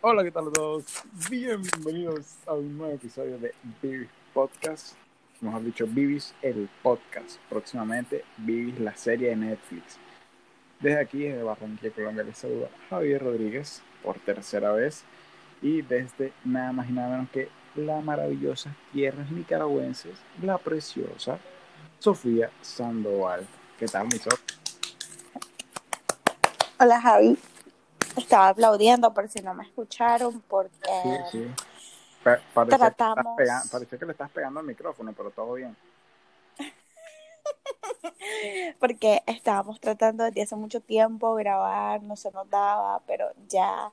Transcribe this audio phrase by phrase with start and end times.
[0.00, 0.84] Hola, ¿qué tal a todos?
[1.28, 3.52] Bienvenidos a un nuevo episodio de
[3.82, 4.94] Bibis Podcast.
[5.40, 7.40] Mejor dicho, Bibis el podcast.
[7.48, 9.98] Próximamente, Bibis la serie de Netflix.
[10.78, 15.04] Desde aquí, desde Barranquilla, Colombia, les saluda Javier Rodríguez por tercera vez.
[15.62, 21.38] Y desde nada más y nada menos que la maravillosa tierras nicaragüenses, la preciosa
[21.98, 23.46] Sofía Sandoval.
[23.78, 24.40] ¿Qué tal, mi Sof?
[26.78, 27.38] Hola Javi,
[28.16, 31.46] estaba aplaudiendo por si no me escucharon porque Sí, sí.
[32.22, 32.96] Pa- parecía, que le estás
[33.38, 33.70] Tratamos.
[33.70, 35.76] parecía que le estás pegando al micrófono, pero todo bien.
[38.80, 43.90] porque estábamos tratando desde hace mucho tiempo grabar, no se nos daba, pero ya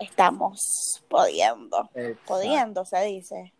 [0.00, 2.22] estamos pudiendo, Exacto.
[2.26, 3.52] pudiendo se dice.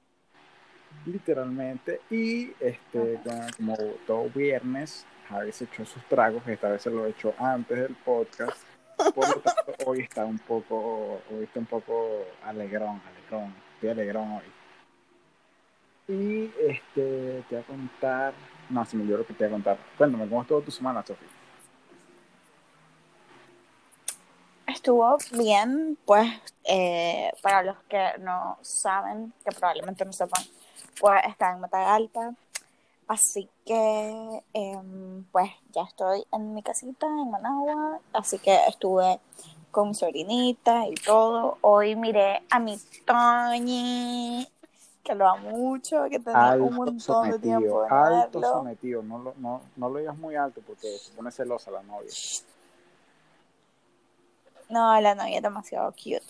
[1.06, 2.00] literalmente.
[2.10, 3.20] Y este,
[3.56, 7.94] como todo viernes, Javi se echó sus tragos, esta vez se lo echó antes del
[7.96, 8.58] podcast.
[9.14, 14.32] Por lo tanto, hoy está un poco, hoy está un poco alegrón, alegrón, estoy alegrón
[14.32, 14.44] hoy.
[16.08, 18.32] Y este, te voy a contar,
[18.70, 19.78] no, se me olvidó lo que te voy a contar.
[19.96, 21.28] Cuéntame, ¿cómo estuvo tu semana, Sofía?
[24.78, 26.30] Estuvo bien, pues
[26.62, 30.44] eh, para los que no saben, que probablemente no sepan,
[31.00, 32.32] pues está en Matagalpa.
[33.08, 37.98] Así que, em, pues ya estoy en mi casita en Managua.
[38.12, 39.18] Así que estuve
[39.72, 41.58] con mi sobrinita y todo.
[41.62, 44.46] Hoy miré a mi Toñi,
[45.02, 48.58] que lo amo mucho, que tenía un montón de tiempo de alto verlo.
[48.58, 52.12] sometido, no lo, no, no lo digas muy alto porque se pone celosa la novia.
[54.68, 56.22] No, la novia es demasiado cute.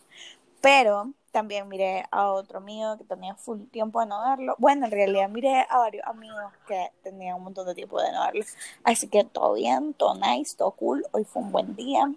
[0.61, 4.55] Pero también miré a otro amigo que tenía full tiempo de no verlo.
[4.58, 8.25] Bueno, en realidad miré a varios amigos que tenían un montón de tiempo de no
[8.27, 8.45] verlo.
[8.84, 11.05] Así que todo bien, todo nice, todo cool.
[11.12, 12.11] Hoy fue un buen día.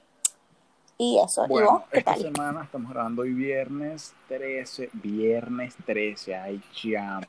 [0.98, 1.84] Y eso, ¿y Bueno, vos?
[1.92, 2.22] ¿Qué esta tal?
[2.22, 7.24] semana estamos grabando hoy viernes 13, viernes 13, ay cham.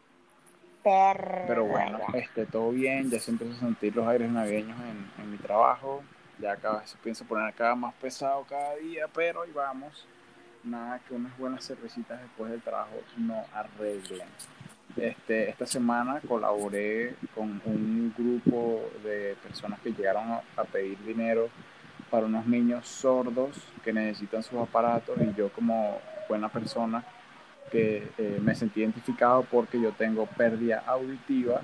[1.47, 5.31] Pero bueno, este, todo bien, ya se empieza a sentir los aires navideños en, en
[5.31, 6.03] mi trabajo,
[6.39, 10.07] ya cada vez se piensa poner acá más pesado cada día, pero ahí vamos.
[10.65, 14.29] Nada que unas buenas cervecitas después del trabajo no arreglen.
[14.97, 21.49] Este, esta semana colaboré con un grupo de personas que llegaron a, a pedir dinero
[22.11, 27.03] para unos niños sordos que necesitan sus aparatos y yo como buena persona
[27.71, 31.63] que eh, me sentí identificado porque yo tengo pérdida auditiva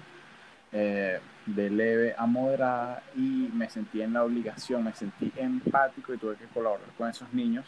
[0.73, 1.21] eh,
[1.55, 6.37] de leve a moderada y me sentí en la obligación, me sentí empático y tuve
[6.37, 7.65] que colaborar con esos niños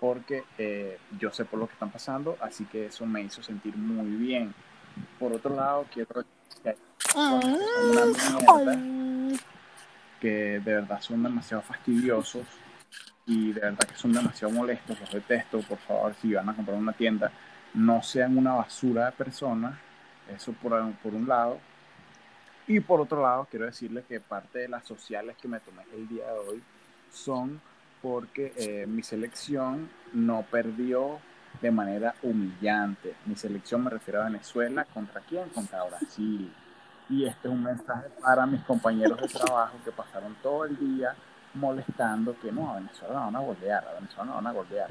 [0.00, 3.76] porque eh, yo sé por lo que están pasando, así que eso me hizo sentir
[3.76, 4.54] muy bien.
[5.18, 6.24] Por otro lado, quiero
[6.62, 6.76] que
[7.94, 8.76] personas
[10.20, 12.46] que de verdad son demasiado fastidiosos
[13.26, 16.76] y de verdad que son demasiado molestos, los detesto, por favor, si van a comprar
[16.76, 17.32] una tienda,
[17.72, 19.74] no sean una basura de personas,
[20.34, 21.58] eso por, por un lado.
[22.66, 26.08] Y por otro lado, quiero decirles que parte de las sociales que me tomé el
[26.08, 26.62] día de hoy
[27.10, 27.60] son
[28.00, 31.18] porque eh, mi selección no perdió
[31.60, 33.14] de manera humillante.
[33.26, 34.84] Mi selección me refiero a Venezuela.
[34.86, 35.48] ¿Contra quién?
[35.50, 36.52] Contra Brasil.
[37.08, 41.14] Y este es un mensaje para mis compañeros de trabajo que pasaron todo el día
[41.54, 44.88] molestando que no, a Venezuela no van a golear, a Venezuela no van a golear.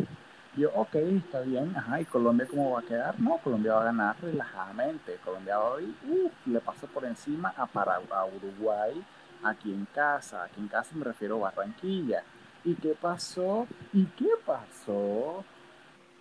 [0.56, 3.20] Yo, ok, está bien, ajá, ¿y Colombia cómo va a quedar?
[3.20, 5.18] No, Colombia va a ganar relajadamente.
[5.26, 9.04] Colombia hoy uh, le pasa por encima a, a Uruguay
[9.44, 10.44] aquí en casa.
[10.44, 12.24] Aquí en casa me refiero a Barranquilla.
[12.64, 13.66] ¿Y qué pasó?
[13.94, 15.44] ¿Y qué pasó?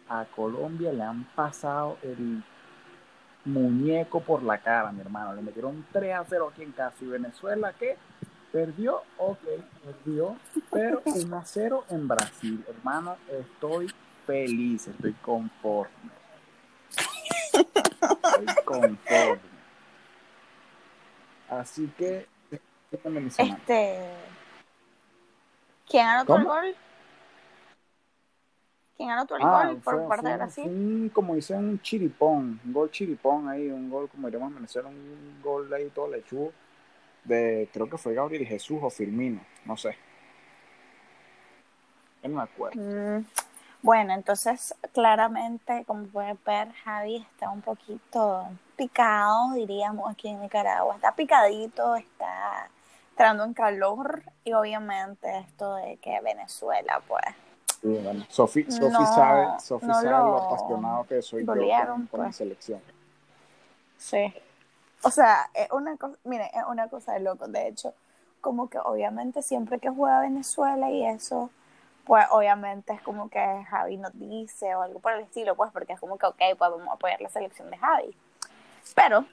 [0.09, 2.43] A Colombia le han pasado el
[3.45, 5.35] muñeco por la cara, mi hermano.
[5.35, 6.97] Le metieron 3 a 0 aquí en casa.
[7.03, 7.99] ¿Y Venezuela qué?
[8.51, 9.39] Perdió, ok,
[9.85, 10.37] perdió,
[10.71, 12.65] pero 1 a 0 en Brasil.
[12.69, 13.91] Hermano, estoy
[14.27, 15.93] feliz, estoy conforme.
[17.53, 19.41] Estoy conforme.
[21.49, 22.27] Así que.
[23.39, 23.99] Este.
[25.89, 26.77] ¿Quién anotó el gol?
[28.97, 30.65] ¿Quién anotó el Ah, gol por fue, parte fue- de Brasil?
[30.67, 34.89] un, como dice un chiripón, un gol chiripón ahí, un gol, como diríamos en Venezuela,
[34.89, 36.53] un gol ahí todo lechugo,
[37.25, 39.97] de, creo que fue Gabriel Jesús o Firmino, no sé.
[42.23, 42.81] No me acuerdo.
[42.81, 43.25] Mm,
[43.83, 50.95] Bueno, entonces claramente, como pueden ver, Javi está un poquito picado, diríamos, aquí en Nicaragua.
[50.95, 52.69] Está picadito, está
[53.11, 57.25] entrando en calor y obviamente esto de que Venezuela, pues,
[57.83, 59.47] Sí, bueno, Sofi, No, sabe,
[59.83, 62.37] no sabe lo lo apasionado que soy yo golearon, con, con mi pues.
[62.37, 62.81] selección.
[63.99, 64.33] Sí.
[65.03, 67.49] O sea, es una cosa, mire, es una cosa de loco.
[67.49, 67.93] De hecho,
[68.41, 71.51] como que obviamente siempre que juega Venezuela y eso,
[72.05, 75.93] pues obviamente es como que Javi nos dice o algo por el estilo, pues porque
[75.93, 78.17] es como que, ok, pues vamos a apoyar la selección de Javi.
[78.95, 79.25] Pero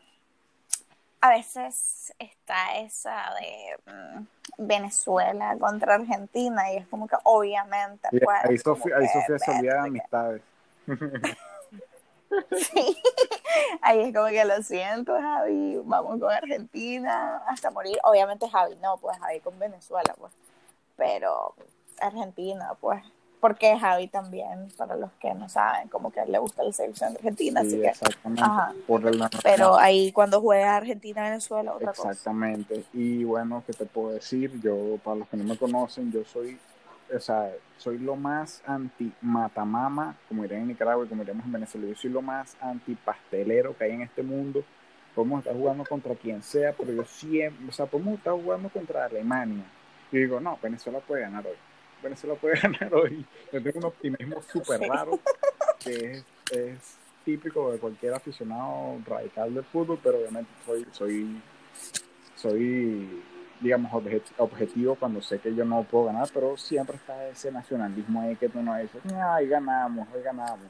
[1.21, 4.25] a veces está esa de mm,
[4.59, 8.07] Venezuela contra Argentina y es como que obviamente...
[8.11, 10.41] Pues, ahí, Sofía, ahí Sofía se olvida de amistades.
[12.51, 13.01] Sí,
[13.81, 17.97] ahí es como que lo siento, Javi, vamos con Argentina hasta morir.
[18.03, 20.31] Obviamente Javi no, pues Javi con Venezuela, pues.
[20.95, 21.55] Pero
[22.01, 23.01] Argentina, pues.
[23.39, 27.19] Porque Javi también, para los que no saben, como que le gusta la selección de
[27.19, 27.87] Argentina, así que.
[27.87, 28.43] Exactamente.
[29.43, 32.83] Pero ahí cuando juega Argentina-Venezuela, otra Exactamente.
[32.93, 34.59] Y bueno, ¿qué te puedo decir?
[34.61, 36.59] Yo, para los que no me conocen, yo soy
[37.15, 41.51] o sea, soy lo más anti matamama, como iré en Nicaragua y como iremos en
[41.51, 44.63] Venezuela, yo soy lo más anti pastelero que hay en este mundo.
[45.15, 49.05] Podemos estar jugando contra quien sea, pero yo siempre, o sea, podemos estar jugando contra
[49.05, 49.65] Alemania.
[50.11, 51.55] Y digo, no, Venezuela puede ganar hoy.
[52.01, 53.25] Venezuela puede ganar hoy.
[53.51, 55.19] Yo tengo un optimismo súper raro,
[55.79, 61.41] que es, es, típico de cualquier aficionado radical del fútbol, pero obviamente soy, soy,
[62.35, 63.21] soy
[63.59, 63.91] digamos,
[64.37, 68.49] objetivo cuando sé que yo no puedo ganar, pero siempre está ese nacionalismo ahí que
[68.49, 70.67] tú no dices, ay, ganamos, hoy ganamos.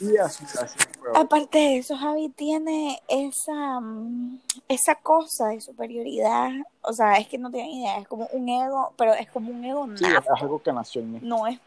[0.00, 0.78] Y así, así
[1.14, 6.50] Aparte de eso, Javi tiene esa, mm, esa cosa de superioridad,
[6.82, 9.64] o sea, es que no tiene idea, es como un ego, pero es como un
[9.64, 11.18] ego sí, es algo que nació en mí.
[11.22, 11.58] No es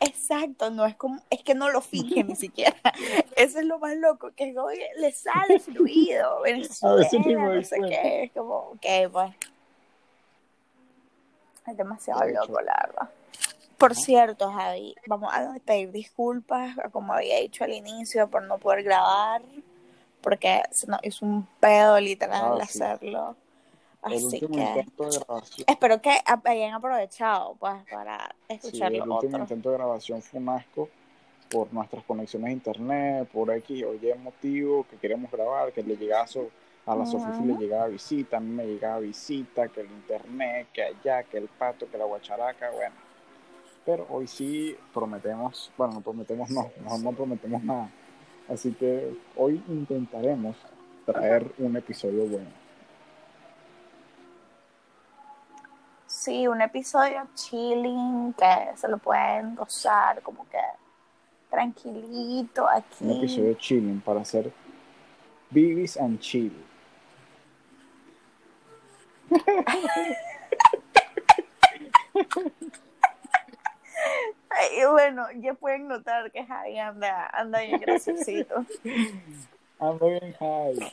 [0.00, 2.76] Exacto, no es como, es que no lo finge ni siquiera.
[3.36, 4.54] Eso es lo más loco, que
[4.98, 6.38] le sale fluido.
[6.38, 7.02] a veces no
[7.62, 9.34] sé qué, es como, ok, pues.
[11.66, 13.10] Es demasiado loco, la verdad.
[13.84, 18.82] Por cierto, Javi, vamos a pedir disculpas, como había dicho al inicio, por no poder
[18.82, 19.42] grabar,
[20.22, 20.62] porque
[21.02, 23.36] es un pedo literal ah, hacerlo.
[24.00, 24.86] Así que
[25.66, 29.04] espero que hayan aprovechado pues para escucharlo.
[29.04, 30.88] el último intento de grabación fue un asco
[31.50, 35.98] por nuestras conexiones a internet, por X o Y motivo que queríamos grabar, que le
[35.98, 36.26] llegaba
[36.86, 40.84] a la Sofía le llegaba visita, a mí me llegaba visita, que el internet, que
[40.84, 43.03] allá, que el pato, que la guacharaca, bueno.
[43.84, 47.90] Pero hoy sí prometemos, bueno, no prometemos no, no, no prometemos nada.
[48.48, 50.56] Así que hoy intentaremos
[51.04, 52.48] traer un episodio bueno.
[56.06, 60.58] Sí, un episodio chilling que se lo pueden gozar como que
[61.50, 63.04] tranquilito aquí.
[63.04, 64.50] Un episodio chilling para hacer
[65.50, 66.64] Bibis and Chill.
[74.76, 78.64] Y bueno, ya pueden notar que Javi anda, anda bien graciosito.
[79.78, 80.92] Ando bien high.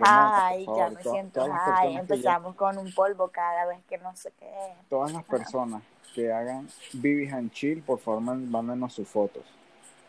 [0.00, 4.50] Ay, ya me siento ay, empezamos con un polvo cada vez que no sé qué.
[4.88, 5.82] Todas las personas
[6.14, 9.44] que hagan Bibi and Chill, por favor, mándenos sus fotos.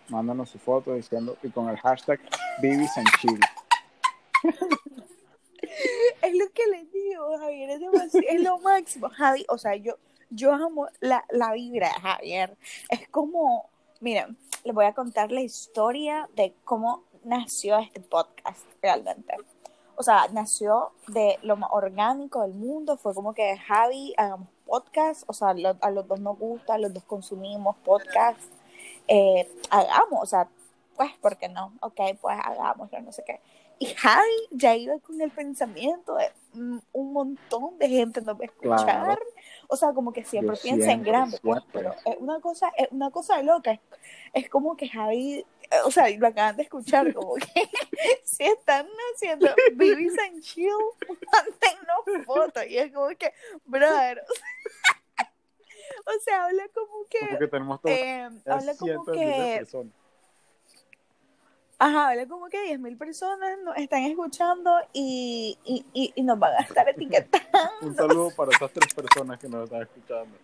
[0.09, 2.19] Mándanos sus fotos diciendo y con el hashtag
[2.61, 3.39] Bibis and Chill.
[6.21, 9.09] es lo que les digo, Javier, es, lo máximo.
[9.09, 9.97] Javi, o sea, yo,
[10.29, 12.57] yo amo la, la vibra de Javier.
[12.89, 13.69] Es como,
[13.99, 19.35] miren, les voy a contar la historia de cómo nació este podcast realmente
[19.95, 25.23] o sea, nació de lo más orgánico del mundo, fue como que Javi, hagamos podcast,
[25.27, 28.39] o sea, a los dos nos gusta, los dos consumimos podcast,
[29.07, 30.47] eh, hagamos, o sea,
[30.95, 31.73] pues, ¿por qué no?
[31.81, 33.39] Ok, pues hagámoslo, no sé qué.
[33.79, 38.41] Y Javi ya iba con el pensamiento de mm, un montón de gente nos va
[38.41, 39.19] a escuchar.
[39.67, 43.09] O sea, como que siempre piensa en grande, pues, pero es una cosa, es una
[43.11, 43.79] cosa loca.
[44.33, 45.45] Es, como que Javi,
[45.85, 47.45] o sea, lo acaban de escuchar, como que
[48.23, 50.71] si están haciendo Bibis and Chill,
[51.31, 52.65] manténnos fotos.
[52.67, 53.33] Y es como que,
[53.65, 54.23] brother.
[56.05, 57.27] o sea, habla como que.
[57.29, 59.65] Porque tenemos todo, eh, habla como que.
[61.83, 66.61] Ajá, habla como que 10.000 personas nos están escuchando y, y, y, nos van a
[66.61, 67.45] estar etiquetando.
[67.81, 70.37] Un saludo para esas tres personas que nos están escuchando.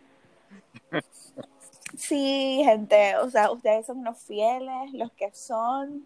[1.98, 6.06] Sí, gente, o sea, ustedes son los fieles, los que son,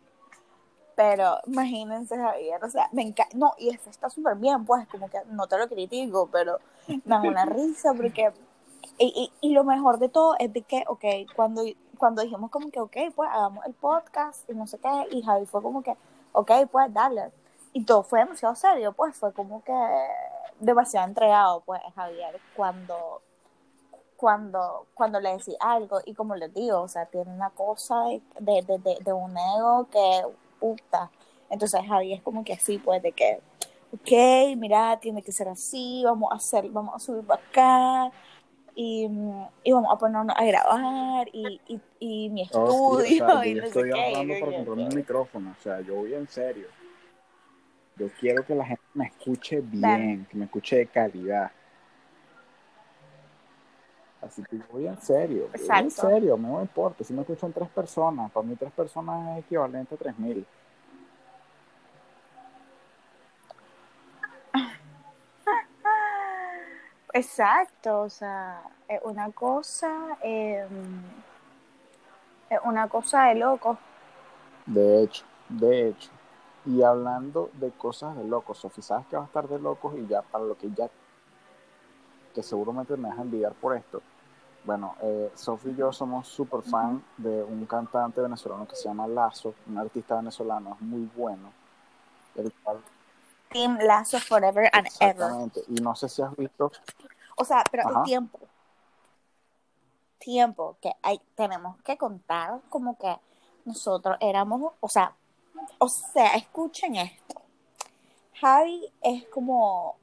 [0.95, 5.09] pero imagínense, Javier, o sea, me encanta, no, y eso está súper bien, pues, como
[5.09, 8.31] que no te lo critico, pero me da una risa porque,
[8.97, 11.63] y, y, y, lo mejor de todo es de que, ok, cuando
[12.03, 15.45] cuando dijimos como que, ok, pues hagamos el podcast y no sé qué, y Javi
[15.45, 15.95] fue como que,
[16.33, 17.31] ok, pues dale.
[17.71, 19.73] Y todo fue demasiado serio, pues fue como que
[20.59, 23.21] demasiado entregado, pues Javier, cuando,
[24.17, 28.21] cuando, cuando le decís algo, y como les digo, o sea, tiene una cosa de,
[28.39, 30.23] de, de, de un ego que,
[30.59, 31.09] puta.
[31.49, 33.39] Entonces Javi es como que así, pues, de que,
[33.93, 38.11] ok, mira, tiene que ser así, vamos a hacer, vamos a subir para acá,
[38.75, 39.09] y,
[39.63, 43.45] y, vamos a ponernos a grabar y, y, y mi Oh, sí, estudio o sea,
[43.45, 44.01] y yo no estoy sé qué.
[44.01, 46.67] ahorrando y para comprarme un micrófono, o sea, yo voy en serio.
[47.97, 51.51] Yo quiero que la gente me escuche bien, que me escuche de calidad.
[54.21, 57.03] Así que yo voy en serio, voy en serio, no me importa.
[57.03, 60.45] Si me escuchan tres personas, para mí tres personas es equivalente a tres mil.
[67.13, 70.65] Exacto, o sea, es una cosa, eh,
[72.49, 73.77] es una cosa de loco.
[74.65, 76.09] De hecho, de hecho.
[76.65, 79.93] Y hablando de cosas de locos, Sofi, ¿sabes que va a estar de locos?
[79.95, 80.89] Y ya para lo que ya,
[82.33, 84.01] que seguramente me dejan envidiar por esto.
[84.65, 89.07] Bueno, eh, Sofi y yo somos súper fan de un cantante venezolano que se llama
[89.07, 91.51] Lazo, un artista venezolano, es muy bueno.
[92.35, 92.77] El cual,
[93.53, 95.11] Team Lazo Forever and Ever.
[95.11, 95.61] exactamente.
[95.69, 96.71] Y no sé si has visto,
[97.37, 97.99] O sea, pero Ajá.
[97.99, 98.39] el tiempo.
[100.19, 103.15] Tiempo que hay, tenemos que contar como que
[103.65, 105.15] nosotros éramos, o sea,
[105.79, 107.41] o sea, escuchen esto.
[108.39, 109.95] Javi es como,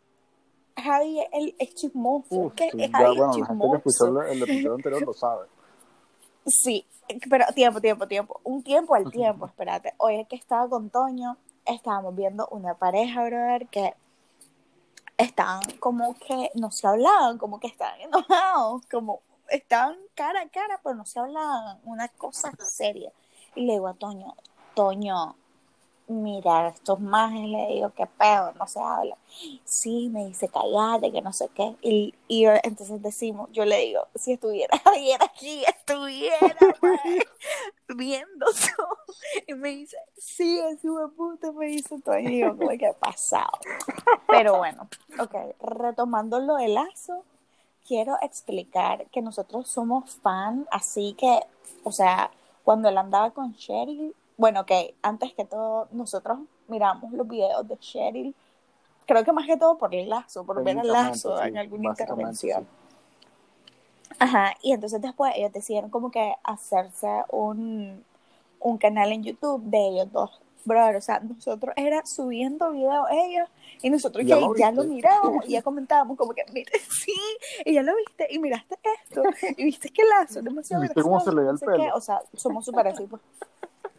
[0.77, 3.77] Javi es, el, es chismoso, uf, que sí, Javi ya, es bueno, la gente que
[3.77, 5.47] escuchó el, el episodio anterior lo sabe.
[6.47, 6.87] Sí,
[7.29, 8.41] pero tiempo, tiempo, tiempo.
[8.45, 9.95] Un tiempo al tiempo, espérate.
[9.99, 11.37] Hoy que estaba con Toño,
[11.75, 13.95] estábamos viendo una pareja, brother, que
[15.17, 20.81] estaban como que no se hablaban, como que estaban enojados, como estaban cara a cara,
[20.83, 23.13] pero no se hablaban, una cosa seria.
[23.55, 24.35] Y le digo a Toño,
[24.75, 25.37] Toño,
[26.11, 29.17] mira, estos majes, le digo, qué pedo, no se habla.
[29.65, 31.77] Sí, me dice, cállate, que no sé qué.
[31.83, 37.27] Y, yo- entonces decimos, yo le digo, si estuviera Javier aquí, estuviera mae,
[37.89, 38.89] viendo todo.
[39.47, 42.31] Y me dice, sí, es de puta, me dice Toño.
[42.31, 43.51] Y yo, como que pasado.
[44.29, 44.89] Pero bueno,
[45.19, 47.25] ok, retomando lo de Lazo,
[47.87, 51.41] quiero explicar que nosotros somos fan, así que,
[51.85, 52.31] o sea,
[52.65, 57.79] cuando él andaba con Cheryl, bueno, ok, antes que todo, nosotros miramos los videos de
[57.79, 58.35] Cheryl,
[59.05, 61.59] creo que más que todo por el Lazo, por ver al Técnicamente, Lazo sí, en
[61.59, 62.63] alguna intervención.
[62.63, 62.69] sí.
[64.19, 68.03] Ajá, y entonces después ellos decidieron como que hacerse un,
[68.61, 70.41] un canal en YouTube de ellos dos.
[70.65, 73.49] Brother, o sea, nosotros era subiendo videos ellos
[73.83, 77.13] y nosotros ¿Ya ya, lo ya lo mirábamos y ya comentábamos como que, mire, sí,
[77.67, 79.23] y ya lo viste y miraste esto
[79.57, 81.77] y viste que lazo demasiado ¿Viste cómo se le no el pelo?
[81.77, 83.21] qué, o sea, somos súper así, pues.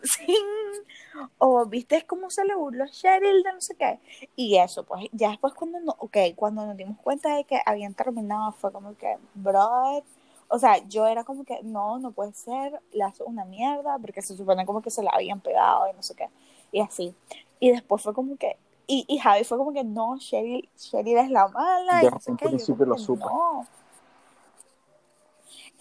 [0.03, 0.36] Sí,
[1.38, 4.00] o viste cómo se le burló a Cheryl de no sé qué,
[4.36, 7.93] y eso, pues, ya después cuando, no, ok, cuando nos dimos cuenta de que habían
[7.93, 10.03] terminado, fue como que, brother,
[10.48, 14.22] o sea, yo era como que, no, no puede ser, Lazo es una mierda, porque
[14.22, 16.29] se supone como que se la habían pegado y no sé qué,
[16.72, 17.15] y así.
[17.60, 21.29] Y después fue como que, y, y Javi fue como que, no, Cheryl, Cheryl es
[21.29, 23.24] la mala, y no sé qué, yo lo supe.
[23.24, 23.67] no.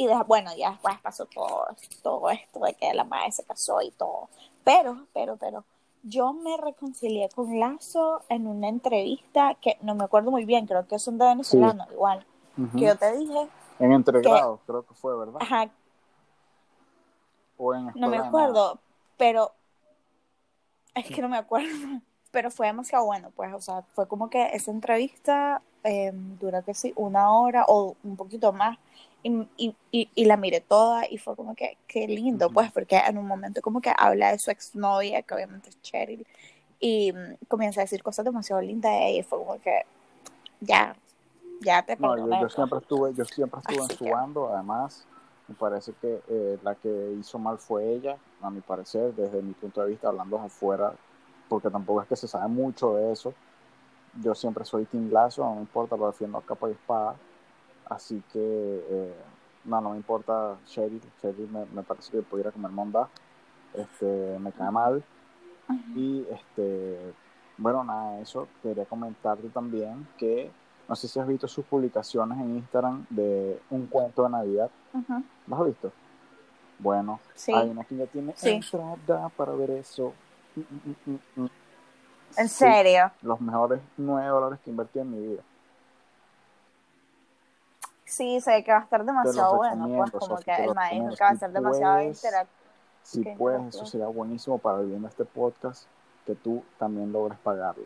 [0.00, 1.66] Y de- bueno, ya después pasó todo,
[2.02, 4.30] todo esto de que la madre se casó y todo.
[4.64, 5.62] Pero, pero, pero,
[6.02, 10.88] yo me reconcilié con Lazo en una entrevista que no me acuerdo muy bien, creo
[10.88, 12.24] que son de venezolanos, igual,
[12.78, 13.46] que yo te dije,
[13.78, 15.40] En entre que- grados, creo que fue, ¿verdad?
[15.42, 15.68] ajá,
[17.58, 18.78] O en no me acuerdo,
[19.18, 19.52] pero
[20.94, 21.68] es que no me acuerdo,
[22.30, 26.72] pero fue demasiado bueno, pues, o sea, fue como que esa entrevista eh, duró que
[26.72, 28.78] sí, una hora o un poquito más,
[29.22, 32.96] y, y, y, y la miré toda y fue como que, qué lindo, pues, porque
[32.96, 36.26] en un momento como que habla de su exnovia, que obviamente es Cheryl,
[36.78, 39.82] y mm, comienza a decir cosas demasiado lindas de ella, y fue como que,
[40.60, 40.96] ya,
[41.60, 42.54] ya te No, yo, perdoné, yo pues.
[42.54, 45.06] siempre estuve, yo siempre estuve Así en su que- bando, además,
[45.48, 49.52] me parece que eh, la que hizo mal fue ella, a mi parecer, desde mi
[49.52, 50.94] punto de vista, hablando afuera,
[51.48, 53.34] porque tampoco es que se sabe mucho de eso.
[54.22, 57.16] Yo siempre soy Team Lazo, no me importa, lo defiendo a capa y espada.
[57.90, 59.14] Así que, eh,
[59.64, 63.08] no, no me importa Cheryl, Cheryl me, me parece que pudiera comer monda,
[63.74, 65.04] este, me cae mal.
[65.94, 67.12] Y este,
[67.58, 70.50] bueno, nada, eso quería comentarte también que
[70.88, 74.70] no sé si has visto sus publicaciones en Instagram de un cuento de Navidad.
[75.46, 75.92] ¿Lo has visto?
[76.78, 78.60] Bueno, Sí, hay una que ya tiene Sí.
[78.72, 80.12] entrada para ver eso.
[80.56, 80.94] Mm, mm,
[81.36, 81.50] mm, mm.
[82.38, 83.12] en Sí, serio.
[83.22, 85.42] los mejores 9 dólares que invertí en mi vida.
[88.10, 91.14] Sí, sé que va a estar demasiado bueno, pues como que el recomiendo.
[91.16, 92.70] que va a ser demasiado puedes, interactivo.
[93.04, 95.86] Si puedes, eso sería buenísimo para viviendo este podcast,
[96.26, 97.84] que tú también logres pagarlo.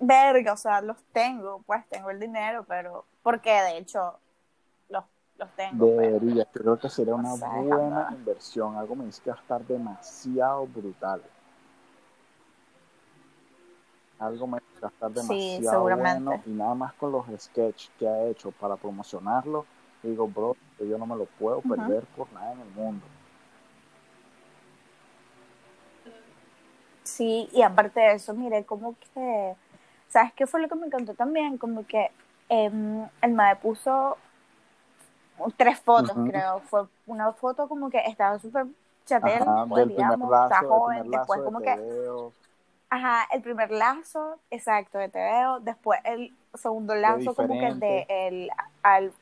[0.00, 4.18] Verga, o sea, los tengo, pues tengo el dinero, pero porque de hecho
[4.88, 5.04] los,
[5.38, 5.86] los tengo.
[5.86, 8.76] pero- Debería, creo que sería una buena inversión.
[8.76, 11.22] Algo me dice que va a estar demasiado brutal.
[14.18, 16.24] Algo me dice que va a estar Sí, demasiado seguramente.
[16.24, 16.42] bueno.
[16.46, 19.66] Y nada más con los sketches que ha hecho para promocionarlo,
[20.02, 23.04] digo, bro, que yo no me lo puedo perder por nada en el mundo.
[27.04, 29.54] Sí, y aparte de eso, mire, como que,
[30.08, 31.56] ¿sabes qué fue lo que me encantó también?
[31.56, 32.10] Como que
[32.48, 34.16] em, el MAE puso
[35.56, 36.60] tres fotos, creo.
[36.60, 38.66] Fue una foto como que estaba súper
[39.06, 41.78] chatel, Ajá, pues, digamos, está joven, después como que,
[42.90, 48.50] ajá, el primer lazo, exacto, de TVO, después el segundo lazo como que de el,
[48.82, 49.12] al,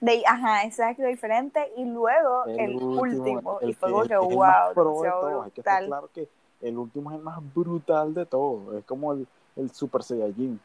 [0.00, 4.36] de, ajá, exacto, diferente, y luego el, el último, y el fue como que, wow,
[4.36, 5.44] más pro de.
[5.44, 6.28] Hay que estar claro que
[6.60, 8.74] el último es el más brutal de todos.
[8.76, 10.60] Es como el, el Super Saiyajin.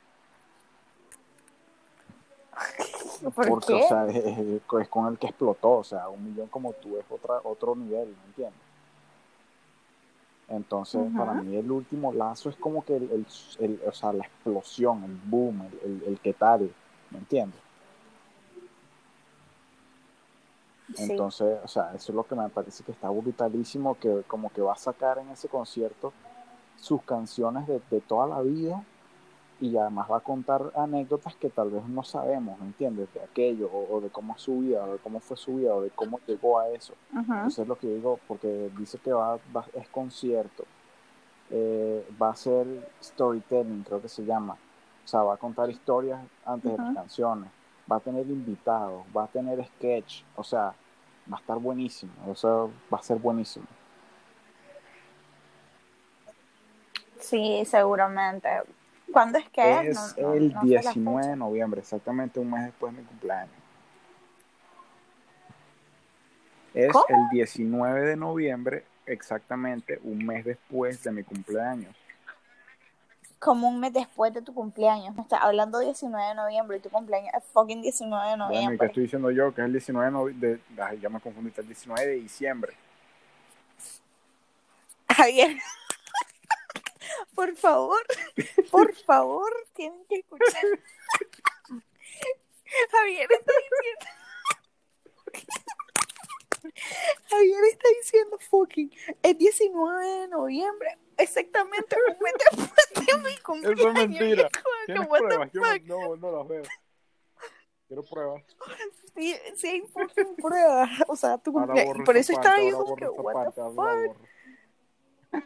[3.35, 3.83] ¿Por Porque, qué?
[3.83, 5.71] o sea, es con el que explotó.
[5.71, 8.66] O sea, un millón como tú es otra, otro nivel, ¿me entiendes?
[10.49, 13.25] Entonces, para mí el último lazo es como que el, el-
[13.59, 16.71] el- o sea, la explosión, el boom, el, el, el que tal,
[17.11, 17.59] ¿me entiendes?
[20.95, 21.03] Sí.
[21.11, 24.61] Entonces, o sea, eso es lo que me parece que está brutalísimo, que como que
[24.61, 26.13] va a sacar en ese concierto
[26.79, 28.83] sus canciones de, de toda la vida
[29.59, 33.11] y además va a contar anécdotas que tal vez no sabemos, ¿me entiendes?
[33.13, 35.73] De aquello, o, o de cómo es su vida, o de cómo fue su vida,
[35.73, 36.93] o de cómo llegó a eso.
[37.37, 40.65] Entonces es lo que digo, porque dice que va, va- es concierto,
[41.49, 42.67] eh, va a ser
[43.01, 44.57] storytelling, creo que se llama.
[45.05, 47.49] O sea, va a contar historias antes de las canciones,
[47.91, 50.73] va a tener invitados, va a tener sketch, o sea,
[51.31, 52.51] va a estar buenísimo, o sea,
[52.93, 53.65] va a ser buenísimo.
[57.19, 58.49] Sí, seguramente.
[59.11, 61.29] ¿Cuándo es que Es No- no- el no la 19 fecha.
[61.31, 63.53] de noviembre, exactamente un mes después de mi cumpleaños.
[66.73, 67.05] Es ¿Cómo?
[67.09, 71.95] el 19 de noviembre, exactamente un mes después de mi cumpleaños.
[73.39, 75.15] Como un mes después de tu cumpleaños.
[75.15, 78.47] Me estás hablando 19 de noviembre y tu cumpleaños es fucking 19 de Bueno, ¿y
[78.49, 78.87] qué noviembre.
[78.87, 79.53] estoy diciendo yo?
[79.53, 80.59] Que es el 19 de noviembre.
[80.81, 82.73] Ay, ya me confundí, el 19 de diciembre.
[85.09, 85.57] Javier,
[87.37, 88.01] por favor,
[88.71, 90.63] por favor, tienen que escuchar.
[92.91, 94.05] Javier está diciendo.
[97.29, 103.79] Javier está diciendo fucking el 19 de noviembre, exactamente un mes después de mi cumpleaños.
[103.79, 104.47] Eso es mentira.
[104.47, 104.51] Es
[104.87, 105.51] ¿Tienes pruebas?
[105.53, 106.63] Yo no, no las veo.
[107.87, 108.43] Quiero pruebas.
[109.15, 109.83] Sí, sí hay
[110.41, 110.89] pruebas.
[111.07, 112.03] O sea, tu cumpleaños.
[112.03, 114.17] Por eso estaba yo como que, what the fuck.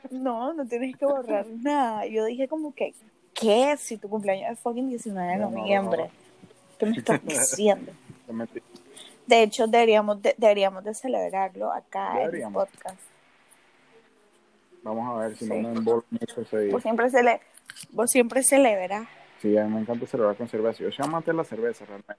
[0.10, 2.06] No, no tienes que borrar nada.
[2.06, 2.94] Yo dije como que,
[3.34, 3.76] ¿qué?
[3.78, 6.04] Si tu cumpleaños es fucking 19 de No, no, noviembre.
[6.06, 6.10] no.
[6.80, 7.92] ¿Qué me estás diciendo?
[9.28, 13.00] De hecho, deberíamos de, deberíamos de celebrarlo acá en el podcast.
[14.84, 15.52] Vamos a ver si Sí.
[15.54, 16.74] no me envuelvo mucho ese día.
[16.74, 17.40] Vos siempre, cele
[17.92, 19.08] vos siempre celebras.
[19.42, 20.84] Sí, a mí me encanta celebrar con cerveza.
[20.84, 22.16] Yo soy amante de la cerveza realmente.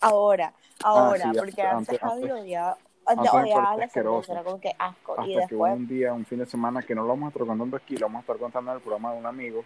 [0.00, 3.88] Ahora, ahora, Ah, sí, porque antes- antes, Javi antes- odiaba, antes antes me odiaba la
[3.88, 5.12] cerveza, era como que asco.
[5.18, 7.28] Hasta y que hubo un día, un fin de semana, que no lo vamos a
[7.28, 9.64] estar contando aquí, lo vamos a estar contando en el programa de un amigo,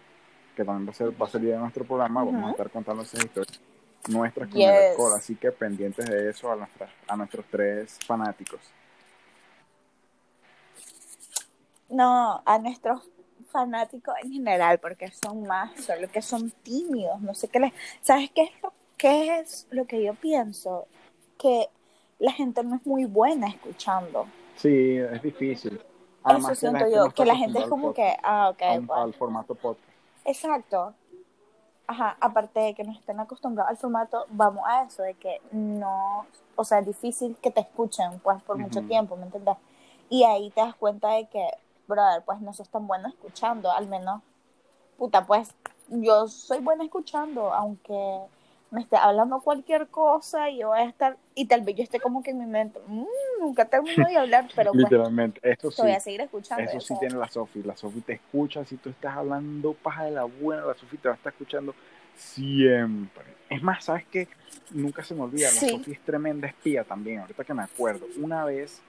[0.55, 3.03] que también va a ser, va a salir de nuestro programa, vamos a estar contando
[3.03, 3.59] esas historias
[4.09, 4.67] nuestras con Yes.
[4.67, 8.59] el alcohol, así que pendientes de eso a, nuestras, a nuestros tres fanáticos.
[11.91, 13.09] no, a nuestros
[13.51, 17.73] fanáticos en general, porque son más, solo que son tímidos, no sé qué les...
[18.01, 20.87] ¿Sabes qué es lo, qué es lo que yo pienso?
[21.37, 21.67] Que
[22.21, 24.27] la gente no es muy buena escuchando.
[24.55, 25.73] Sí, es difícil.
[25.73, 25.85] Eso
[26.23, 28.79] Además siento yo, no que la gente es como al que, ah, ok, podcast, a
[28.79, 29.89] un- pues, al formato podcast.
[30.23, 30.93] Exacto.
[31.87, 36.25] Ajá, aparte de que no estén acostumbrados al formato, vamos a eso, de que no,
[36.55, 39.57] o sea, es difícil que te escuchen, pues, por mucho tiempo, ¿me entiendes?
[40.09, 41.45] Y ahí te das cuenta de que,
[41.87, 44.21] brother, pues, no sos tan bueno escuchando, al menos,
[44.97, 45.53] puta, pues,
[45.89, 48.19] yo soy buena escuchando, aunque
[48.71, 51.99] me esté hablando cualquier cosa y yo voy a estar, y tal vez yo esté
[51.99, 53.05] como que en mi mente, "Mm,
[53.41, 55.81] nunca termino de hablar, pero pues, Literalmente, te sí.
[55.81, 56.63] voy a seguir escuchando.
[56.63, 57.61] Eso sí tiene la Sofi.
[57.63, 58.63] La Sofi te escucha.
[58.65, 61.75] Si tú estás hablando paja de la buena, la Sofi te va a estar escuchando
[62.15, 63.25] siempre.
[63.49, 64.27] Es más, ¿sabes qué?
[64.71, 65.47] Nunca se me olvida.
[65.47, 65.69] La Sí.
[65.69, 67.19] Sofi es tremenda espía también.
[67.19, 68.05] Ahorita que me acuerdo.
[68.21, 68.81] Una vez,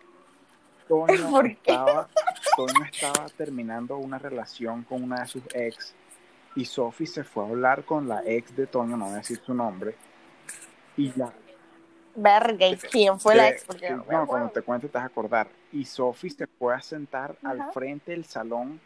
[0.88, 2.08] Toño estaba,
[2.56, 5.94] Toño estaba terminando una relación con una de sus ex.
[6.54, 9.40] Y Sofi se fue a hablar con la ex de Toño, no voy a decir
[9.44, 9.94] su nombre.
[10.96, 11.32] Y la,
[12.14, 13.64] Verga, ¿y quién fue la ex?
[13.64, 14.26] Porque que- no me no, acuerdo.
[14.26, 15.48] cuando te cuente te vas a acordar.
[15.72, 18.80] Y Sophie se fue a sentar al frente del salón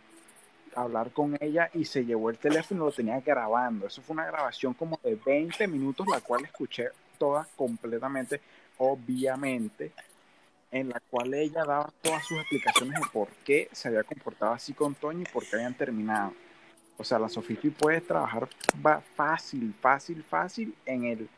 [0.76, 3.86] hablar con ella y se llevó el teléfono y lo tenía grabando.
[3.86, 8.40] Eso fue una grabación como de 20 minutos, la cual escuché toda completamente,
[8.78, 9.92] obviamente,
[10.70, 14.74] en la cual ella daba todas sus explicaciones de por qué se había comportado así
[14.74, 16.34] con Toño y por qué habían terminado.
[16.98, 18.48] O sea, la Sofifi puede trabajar
[19.14, 21.28] fácil, fácil, fácil en el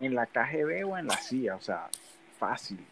[0.00, 1.88] en la KGB o en la CIA, o sea,
[2.38, 2.84] fácil.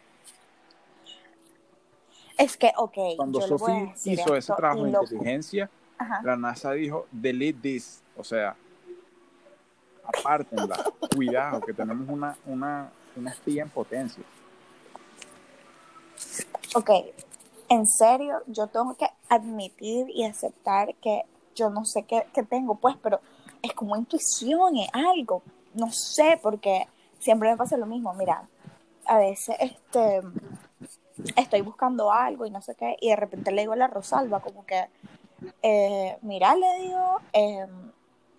[2.37, 2.97] Es que, ok.
[3.17, 5.69] Cuando Sophie hizo ese trabajo de inteligencia,
[6.23, 8.55] la NASA dijo, delete this, o sea,
[10.03, 10.83] apártenla,
[11.15, 14.23] cuidado, que tenemos una, una, una espía en potencia.
[16.73, 16.89] Ok,
[17.69, 21.23] en serio, yo tengo que admitir y aceptar que
[21.55, 23.19] yo no sé qué, qué tengo, pues, pero
[23.61, 26.87] es como intuición, es algo, no sé, porque
[27.19, 28.47] siempre me pasa lo mismo, mira,
[29.05, 30.21] a veces este
[31.35, 34.39] estoy buscando algo y no sé qué, y de repente le digo a la Rosalba
[34.39, 34.87] como que,
[35.61, 37.91] eh, mira, le digo, em,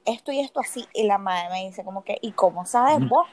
[0.05, 3.29] esto y esto así, y la madre me dice como que, ¿y cómo sabes vos?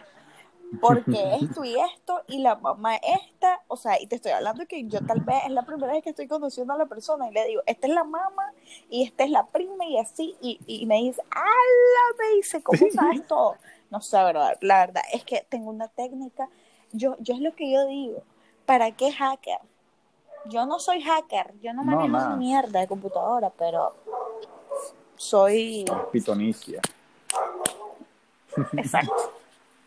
[0.80, 4.88] Porque esto y esto, y la mamá esta, o sea, y te estoy hablando que
[4.88, 7.48] yo tal vez es la primera vez que estoy conociendo a la persona, y le
[7.48, 8.54] digo, esta es la mamá,
[8.90, 12.18] y esta es la prima, y así, y, y me dice, ¡ala!
[12.20, 13.56] Me dice, ¿cómo sabes todo?
[13.90, 16.48] No sé, verdad, la verdad es que tengo una técnica,
[16.92, 18.22] yo, yo es lo que yo digo,
[18.66, 19.60] ¿para qué hacker?
[20.46, 23.96] Yo no soy hacker, yo no manejo no, mierda de computadora, pero
[25.16, 25.86] soy...
[26.12, 26.80] Pitonicia.
[28.74, 29.39] Exacto.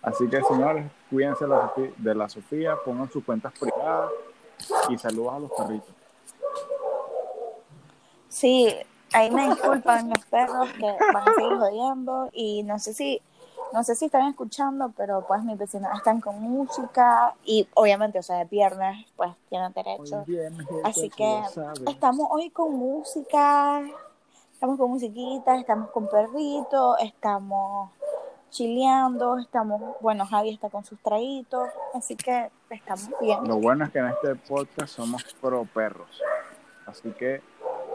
[0.02, 1.46] Así que señores, cuídense
[1.98, 4.10] de la Sofía, pongan sus cuentas privadas
[4.88, 5.94] y saludos a los perritos.
[8.28, 8.74] Sí,
[9.12, 13.22] ahí me disculpan los perros que van a seguir jodiendo y no sé si
[13.72, 18.22] no sé si están escuchando, pero pues mis vecinos están con música y obviamente, o
[18.22, 20.26] sea, de viernes, pues tienen derecho.
[20.84, 21.42] Así que
[21.88, 23.82] estamos hoy con música,
[24.52, 27.90] estamos con musiquita, estamos con perritos, estamos
[28.52, 33.38] chileando, estamos, bueno, Javi está con sus traguitos, así que estamos bien.
[33.48, 36.22] Lo bueno es que en este podcast somos pro perros,
[36.86, 37.42] así que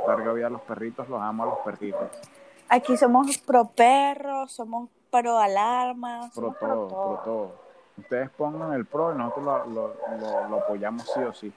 [0.08, 2.10] larga vida a los perritos, los amo a los perritos.
[2.70, 6.34] Aquí somos pro perros, somos pro alarmas.
[6.34, 7.52] Pro todo, pro todo,
[7.98, 11.54] Ustedes pongan el pro y nosotros lo, lo, lo, apoyamos sí o sí.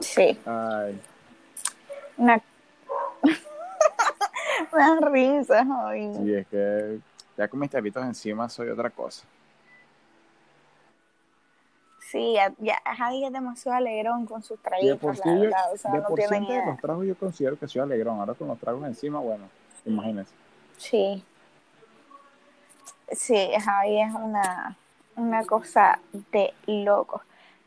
[0.00, 0.40] Sí.
[0.46, 1.00] Ay.
[2.16, 2.42] Una...
[4.74, 6.14] Una risa, hoy.
[6.14, 6.98] Sí, es que
[7.36, 9.24] ya con mis tapitos encima soy otra cosa.
[12.00, 15.72] Sí, ya, ya Javi es demasiado alegrón con sus traguitos, la verdad.
[15.72, 18.20] O sea, de no por de los tragos yo considero que soy alegrón.
[18.20, 19.48] Ahora con los tragos encima, bueno,
[19.86, 20.32] imagínense.
[20.76, 21.24] Sí.
[23.10, 24.76] Sí, Javi es una,
[25.16, 26.00] una cosa
[26.32, 27.22] de loco.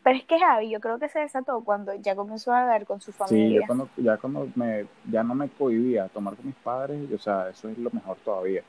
[0.06, 3.02] Pero es que Javi, yo creo que se desató cuando ya comenzó a ver con
[3.02, 3.62] su familia.
[3.62, 7.50] Sí, cuando, ya cuando me, ya no me cohibía tomar con mis padres, o sea,
[7.50, 8.62] eso es lo mejor todavía.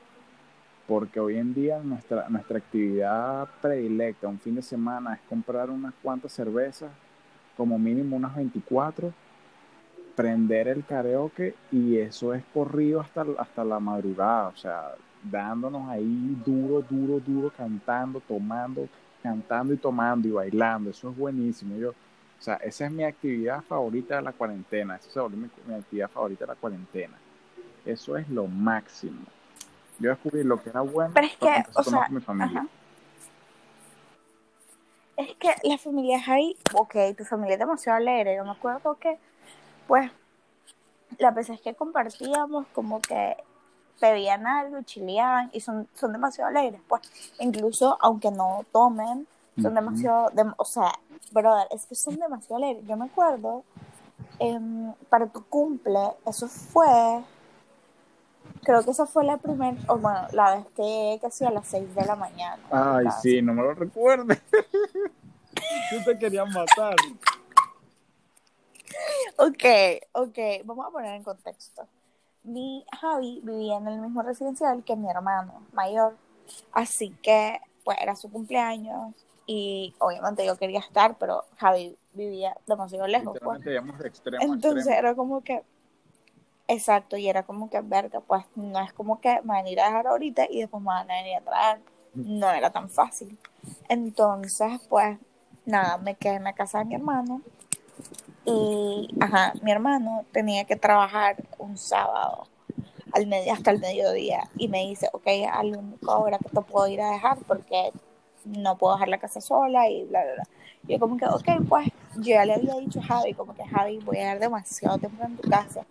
[0.87, 5.93] Porque hoy en día nuestra, nuestra actividad predilecta un fin de semana es comprar unas
[6.01, 6.89] cuantas cervezas,
[7.55, 9.13] como mínimo unas 24,
[10.15, 16.35] prender el karaoke y eso es corrido hasta, hasta la madrugada, o sea, dándonos ahí
[16.43, 18.89] duro, duro, duro, cantando, tomando,
[19.27, 21.75] cantando y tomando y bailando, eso es buenísimo.
[21.77, 25.73] Yo, o sea, esa es mi actividad favorita de la cuarentena, esa se volvió mi,
[25.73, 27.17] actividad favorita de la cuarentena.
[27.85, 29.21] Eso es lo máximo.
[29.99, 32.67] Yo descubrí lo que era bueno Pero es que, o sea, con mi familia.
[35.17, 38.35] Es que la familia es ahí, ok, tu familia es demasiado alegre.
[38.35, 39.17] Yo me acuerdo que,
[39.87, 40.11] pues,
[41.17, 43.35] las veces que compartíamos, como que
[43.99, 47.01] pedían algo, chileaban y son, son demasiado alegres, pues,
[47.39, 49.27] incluso aunque no tomen,
[49.61, 50.93] son demasiado, o sea,
[51.31, 52.85] brother, es que son demasiado alegres.
[52.85, 53.63] Yo me acuerdo,
[54.37, 57.23] em, para tu cumple, eso fue,
[58.61, 61.95] creo que esa fue la primera, o bueno, la vez que casi a las 6
[61.95, 62.61] de la mañana.
[62.69, 64.39] Ay, sí, no me lo recuerdes.
[65.91, 66.95] Yo te quería matar.
[69.37, 69.63] Ok,
[70.11, 71.87] ok, vamos a poner en contexto
[72.47, 76.15] mi Javi vivía en el mismo residencial que mi hermano mayor.
[76.71, 79.13] Así que, pues, era su cumpleaños
[79.45, 83.37] y obviamente yo quería estar, pero Javi vivía demasiado lejos.
[83.43, 83.63] Pues.
[83.63, 85.63] De extremo Entonces era como que,
[86.67, 89.79] exacto, y era como que, verga, pues no es como que me van a ir
[89.81, 91.81] a dejar ahorita y después me van a venir a traer.
[92.13, 93.37] No era tan fácil.
[93.89, 95.19] Entonces, pues,
[95.65, 97.41] nada, me quedé en la casa de mi hermano
[98.49, 102.47] y, ajá, mi hermano tenía que trabajar un sábado
[103.11, 104.49] al medio, hasta el mediodía.
[104.57, 107.91] Y me dice, ok, al único hora que te puedo ir a dejar porque
[108.45, 110.43] no puedo dejar la casa sola y bla, bla, bla.
[110.83, 113.97] Yo como que, ok, pues yo ya le había dicho a Javi, como que Javi,
[113.99, 115.85] voy a llegar demasiado temprano en tu casa.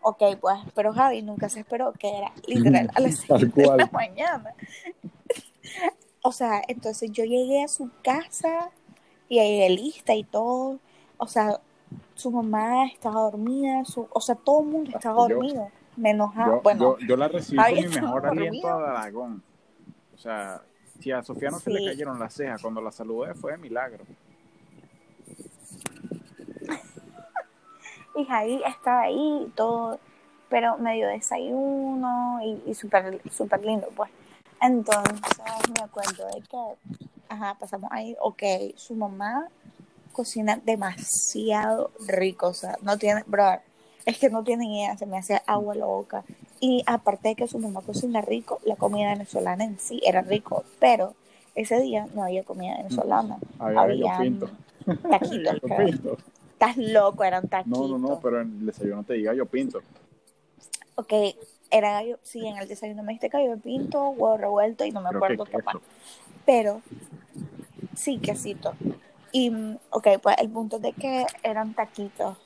[0.00, 3.86] Ok, pues, pero Javi nunca se esperó que era literal a las 6 de la
[3.86, 4.54] mañana.
[6.22, 8.70] o sea, entonces yo llegué a su casa
[9.28, 10.78] y llegué lista y todo.
[11.18, 11.60] O sea,
[12.16, 15.68] su mamá estaba dormida, su, o sea, todo el mundo estaba dormido.
[15.96, 16.56] Me enojaba.
[16.56, 19.42] Yo, bueno, yo, yo la recibí con mi mejor aliento a Aragón.
[20.14, 20.62] O sea,
[20.98, 24.04] si a Sofía no se le cayeron las cejas cuando la saludé, fue de milagro.
[28.18, 30.00] Y Javi estaba ahí todo,
[30.48, 34.10] pero medio desayuno y, y súper súper lindo, pues.
[34.62, 35.20] Entonces
[35.78, 38.42] me acuerdo de que, ajá, pasamos ahí, ok,
[38.74, 39.48] su mamá
[40.16, 43.60] cocina demasiado rico, o sea, no tiene, brother,
[44.06, 46.24] es que no tienen idea, se me hace agua la boca.
[46.58, 50.64] Y aparte de que su mamá cocina rico, la comida venezolana en sí era rico,
[50.80, 51.14] pero
[51.54, 54.48] ese día no había comida venezolana, Había había pinto.
[55.10, 56.16] taquitos, pinto.
[56.52, 57.78] Estás loco, eran taquitos.
[57.78, 59.82] No, no, no, pero en el desayuno te diga yo pinto.
[60.94, 61.12] Ok,
[61.70, 65.10] era gallo, sí, en el desayuno me diste gallo pinto, huevo revuelto y no me
[65.10, 65.76] Creo acuerdo qué más.
[66.46, 66.80] Pero,
[67.94, 68.72] sí, quesito.
[69.38, 69.52] Y,
[69.90, 72.38] ok, pues el punto es de que eran taquitos.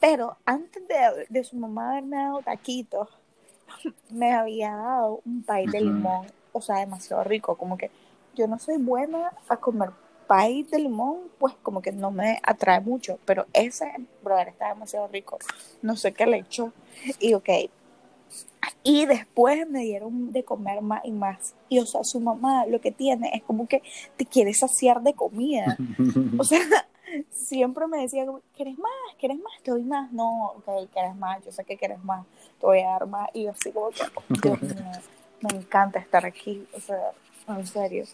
[0.00, 3.08] Pero antes de, de su mamá haberme dado taquitos,
[4.10, 7.56] me había dado un pay de limón, o sea, demasiado rico.
[7.56, 7.92] Como que
[8.34, 9.90] yo no soy buena a comer
[10.26, 13.20] pay de limón, pues como que no me atrae mucho.
[13.24, 13.92] Pero ese,
[14.24, 15.38] brother, está demasiado rico.
[15.82, 16.72] No sé qué le echó.
[17.20, 17.48] Y ok.
[18.84, 21.54] Y después me dieron de comer más y más.
[21.68, 23.82] Y o sea, su mamá lo que tiene es como que
[24.16, 25.76] te quiere saciar de comida.
[26.38, 26.60] O sea,
[27.30, 28.24] siempre me decía,
[28.56, 28.90] ¿quieres más?
[29.18, 29.52] ¿Quieres más?
[29.62, 30.12] Te doy más.
[30.12, 31.44] No, ok, ¿quieres más?
[31.44, 32.26] Yo sé que quieres más.
[32.60, 33.28] Te voy a dar más.
[33.34, 34.92] Y yo así como que, Dios mío,
[35.40, 36.66] me encanta estar aquí.
[36.74, 37.12] O sea,
[37.48, 38.04] en serio.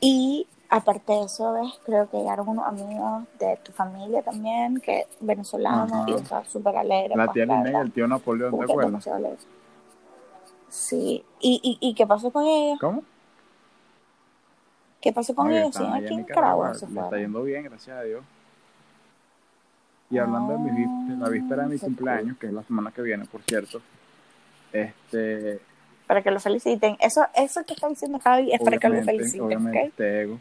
[0.00, 1.72] Y aparte de eso, ¿ves?
[1.84, 7.14] creo que llegaron unos amigos de tu familia también, que venezolanos, y estaba súper alegre.
[7.16, 9.08] La pues, tía y el tío Napoleón, ¿te acuerdas?
[10.68, 11.24] Sí.
[11.40, 12.78] ¿Y, y, ¿Y qué pasó con ellos?
[12.80, 13.02] ¿Cómo?
[15.00, 15.68] ¿Qué pasó con ellos?
[15.68, 16.68] están ¿Siguen allá aquí en Nicaragua?
[16.70, 16.74] Nicaragua.
[16.74, 18.24] ¿Se Me está yendo bien, gracias a Dios.
[20.10, 22.90] Y hablando de, mi, de la víspera de mi Ah, cumpleaños, que es la semana
[22.90, 23.80] que viene, por cierto,
[24.72, 25.60] este,
[26.06, 26.96] Para que lo feliciten.
[27.00, 29.86] Eso, eso que está diciendo Javi es para que lo feliciten, obviamente ¿ok?
[29.86, 30.40] este ego.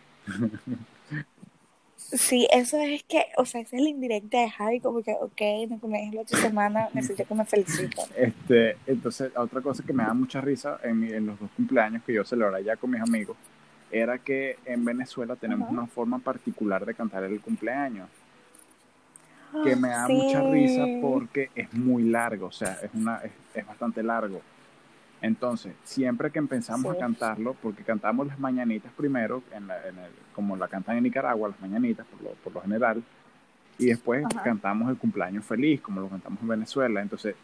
[1.96, 5.42] Sí, eso es que, o sea, esa es la indirecta de Javi, como que, ok,
[5.70, 8.06] mi cumpleaños es la otra semana, necesito que me feliciten.
[8.16, 12.04] Este, entonces, otra cosa que me da mucha risa en, mi- en los dos cumpleaños
[12.04, 13.36] que yo celebré ya con mis amigos,
[13.92, 15.74] era que en Venezuela tenemos Ajá.
[15.74, 18.10] una forma particular de cantar el cumpleaños,
[19.64, 20.14] que me da Sí.
[20.14, 24.42] mucha risa porque es muy largo, o sea, es, una, es, es bastante largo.
[25.24, 26.98] Entonces, siempre que empezamos Sí.
[26.98, 31.04] a cantarlo, porque cantamos las mañanitas primero, en la- en el- como la cantan en
[31.04, 33.02] Nicaragua, las mañanitas por lo, por lo general,
[33.78, 34.44] y después Ajá.
[34.44, 37.02] cantamos el cumpleaños feliz, como lo cantamos en Venezuela.
[37.02, 37.36] Entonces,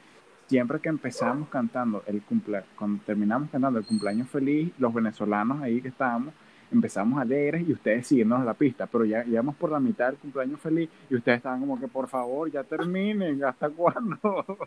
[0.47, 5.81] siempre que empezamos cantando el cumple, cuando terminamos cantando el cumpleaños feliz, los venezolanos ahí
[5.81, 6.33] que estábamos,
[6.71, 10.59] empezamos alegres y ustedes siguiéndonos la pista, pero ya íbamos por la mitad del cumpleaños
[10.59, 14.17] feliz y ustedes estaban como que por favor ya terminen, ¿hasta cuándo?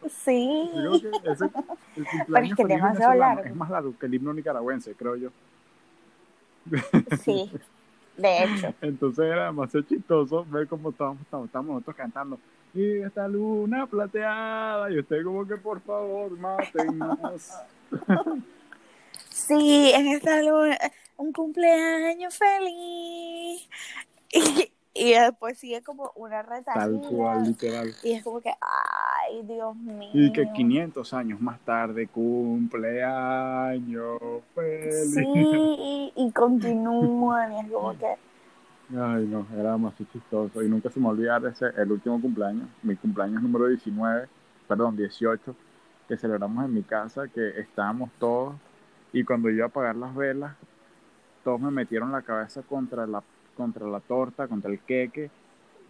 [0.09, 0.71] Sí.
[0.75, 1.45] Yo creo que ese,
[1.97, 3.45] el cumpleaños que feliz demasiado largo.
[3.45, 5.31] es más largo que el himno nicaragüense, creo yo.
[7.23, 7.51] Sí,
[8.17, 8.75] de hecho.
[8.81, 12.39] Entonces era demasiado chistoso ver cómo estábamos, estábamos, estábamos nosotros cantando.
[12.75, 17.53] Y esta luna plateada, y usted como que por favor, mátenos.
[19.33, 20.79] Sí, en esta luna,
[21.23, 23.69] un cumpleaños feliz.
[24.95, 26.43] Y, y después sigue como una
[26.75, 27.09] Tal retaíla.
[27.09, 27.95] cual, literal.
[28.03, 30.11] Y es como que, ay, Dios mío.
[30.13, 34.19] Y que 500 años más tarde, cumpleaños
[34.55, 35.15] feliz.
[35.15, 37.53] Sí, y, y continúan.
[37.53, 38.15] Y es como que,
[38.91, 40.63] Ay, no, era demasiado chistoso.
[40.63, 44.29] Y nunca se me olvida ese, el último cumpleaños, mi cumpleaños número 19,
[44.69, 45.55] perdón, 18,
[46.09, 48.55] que celebramos en mi casa, que estábamos todos.
[49.13, 50.55] Y cuando yo iba a apagar las velas,
[51.45, 53.23] todos me metieron la cabeza contra la,
[53.57, 55.31] contra la torta, contra el queque.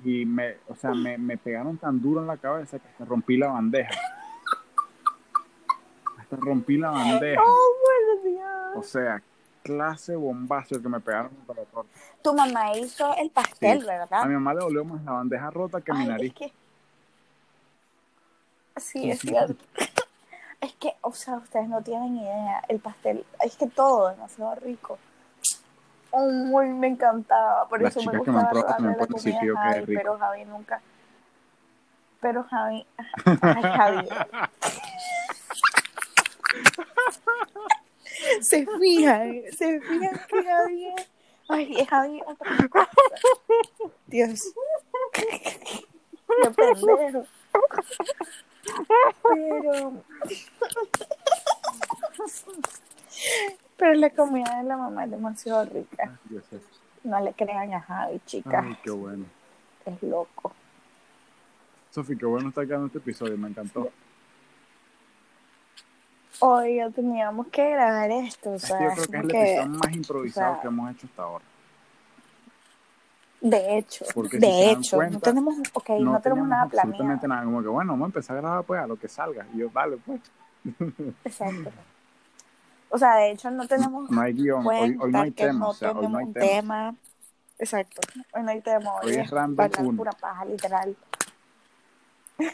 [0.04, 3.36] Y me, o sea, me, me pegaron tan duro en la cabeza que hasta rompí
[3.36, 3.90] la bandeja.
[6.18, 7.40] Hasta rompí la bandeja.
[7.42, 8.76] oh, Dios.
[8.76, 9.22] O sea,
[9.62, 11.90] clase bombazo el que me pegaron contra la torta.
[12.22, 13.86] Tu mamá hizo el pastel, Sí.
[13.86, 14.22] ¿verdad?
[14.22, 16.32] A mi mamá le dolió más la bandeja rota que mi nariz.
[16.32, 16.52] Es que...
[18.76, 19.62] Sí, es cierto.
[20.60, 22.62] Es que, o sea, ustedes no tienen idea.
[22.68, 24.96] El pastel, es que todo es demasiado rico.
[26.12, 27.68] Uy, me encantaba.
[27.68, 30.00] Por Las eso me que me gustaba la comida que Javi, rico.
[30.02, 30.80] pero Javi nunca.
[32.20, 32.86] Pero Javi.
[33.42, 34.08] Ay, Javi.
[38.40, 41.06] Se fijan, se fijan que Javier.
[41.48, 42.90] Ay, otra cosa.
[44.06, 44.52] Dios.
[45.12, 47.24] Qué pendejo.
[49.22, 50.04] Pero.
[53.82, 56.16] Pero la comida de la mamá es demasiado rica.
[56.30, 56.60] Yo sé.
[57.02, 58.64] No le crean a Javi, chicas.
[58.64, 59.24] Ay, qué bueno.
[59.84, 60.52] Es loco.
[61.90, 63.90] Sofi, qué bueno está quedando este episodio, me encantó.
[66.38, 69.78] Hoy ya teníamos que grabar esto, o sea, yo creo que es el que- episodio
[69.80, 71.44] más improvisado o sea, que hemos hecho hasta ahora.
[73.40, 77.28] de hecho, Porque de hecho, no tenemos, ok, no, tenemos teníamos nada absolutamente planeado.
[77.28, 77.44] nada.
[77.44, 79.44] Como que bueno, vamos a empezar a grabar pues a lo que salga.
[79.52, 80.20] Y yo, vale, pues.
[81.24, 81.70] Exacto.
[82.94, 85.58] O sea, de hecho no tenemos No hay guion, hoy, hoy no hay que tema.
[85.60, 86.50] no o sea, hoy tenemos no hay un tema.
[86.50, 86.96] tema.
[87.58, 88.00] Exacto,
[88.34, 89.96] hoy no hay tema, hoy, Hoy es es random uno.
[89.96, 90.96] pura paja, literal.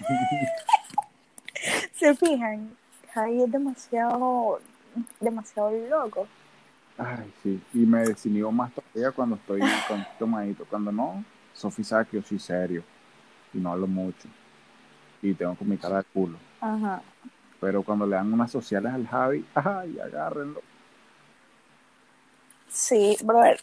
[1.95, 2.77] ¿Se fijan?
[3.13, 4.61] Javi es demasiado,
[5.21, 6.29] demasiado loco.
[6.97, 7.61] Ay, sí.
[7.75, 10.65] Y me desinhibo más todavía cuando estoy con tomadito.
[10.67, 11.25] Cuando no,
[11.55, 12.83] Sofi sabe que yo soy serio.
[13.53, 14.29] Y no hablo mucho.
[15.23, 16.39] Y tengo con mi cara de culo.
[16.61, 17.03] Ajá.
[17.61, 20.61] Pero cuando le dan unas sociales al Javi, ay, agárrenlo.
[22.71, 23.59] Sí, brother,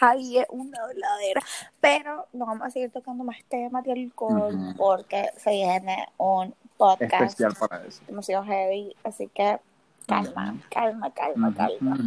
[0.00, 1.42] Javi es una habladera,
[1.80, 7.12] pero no vamos a seguir tocando más temas de alcohol porque se viene un podcast
[7.12, 8.02] Especial para eso.
[8.06, 9.58] demasiado heavy, así que
[10.06, 11.98] calma, calma, calma, calma.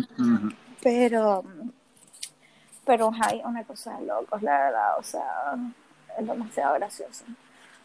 [0.81, 1.43] Pero,
[2.83, 5.55] pero Javi es una cosa de locos, la verdad, o sea,
[6.17, 7.25] es demasiado gracioso.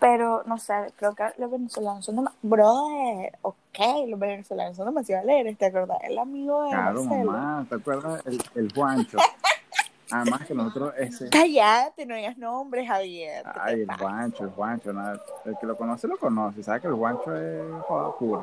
[0.00, 2.38] Pero, no sé, creo que los venezolanos son demasiado...
[2.42, 3.78] Brother, ok,
[4.08, 5.98] los venezolanos son demasiado alegres, ¿te acuerdas?
[6.02, 7.32] El amigo de Claro, Marcelo.
[7.32, 8.22] mamá, ¿te acuerdas?
[8.26, 9.18] El, el Juancho.
[10.10, 11.30] Además que nosotros ese...
[11.30, 13.42] Cállate, no digas nombres, Javier.
[13.44, 13.96] ¿qué te Ay, el?
[13.96, 15.20] Juancho, el Juancho, nada.
[15.46, 16.62] El que lo conoce, lo conoce.
[16.62, 18.42] Sabe que el Juancho es joda pura.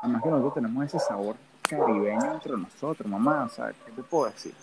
[0.00, 3.44] Además que nosotros tenemos ese sabor caribeño entre nosotros, mamá.
[3.44, 4.54] O sea, ¿qué te puedo decir?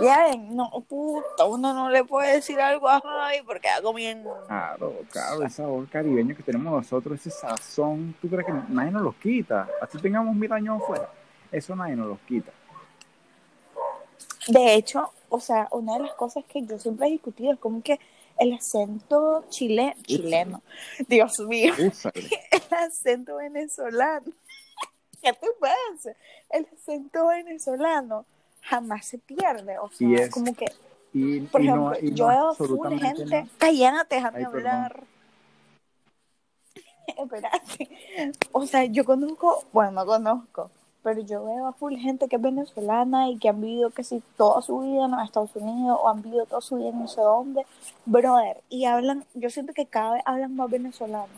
[0.00, 4.24] Ya ven, no, puta, uno no le puede decir algo a Javi porque hago bien.
[4.46, 9.02] Claro, claro, el sabor caribeño que tenemos nosotros, ese sazón, ¿tú crees que nadie nos
[9.02, 9.68] los quita?
[9.80, 11.10] Así tengamos mil años afuera,
[11.50, 12.52] eso nadie nos los quita.
[14.46, 17.82] De hecho, o sea, una de las cosas que yo siempre he discutido es como
[17.82, 17.98] que
[18.38, 20.62] el acento chile, chileno,
[21.08, 22.30] Dios mío, Úsale.
[22.52, 24.32] el acento venezolano.
[25.22, 26.16] ¿Qué te pasa?
[26.50, 28.24] El acento venezolano
[28.68, 29.78] jamás se pierde.
[29.78, 30.66] O sea, es- como que,
[31.12, 33.42] Y, por y ejemplo, no, y yo no veo full absolutamente gente.
[33.42, 33.48] no.
[33.58, 35.04] Cállate, déjame Ay, hablar.
[37.16, 37.88] Espérate.
[38.52, 40.70] O sea, yo conozco, bueno, no conozco,
[41.02, 44.60] pero yo veo a full gente que es venezolana y que han vivido casi toda
[44.62, 47.20] su vida en los Estados Unidos o han vivido toda su vida en no sé
[47.22, 47.64] dónde,
[48.04, 51.28] brother, y hablan, yo siento que cada vez hablan más venezolano.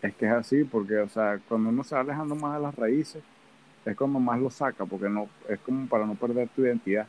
[0.00, 2.74] Es que es así, porque, o sea, cuando uno se va alejando más de las
[2.74, 3.22] raíces,
[3.84, 7.06] es cuando más lo saca, porque no es como para no perder tu identidad.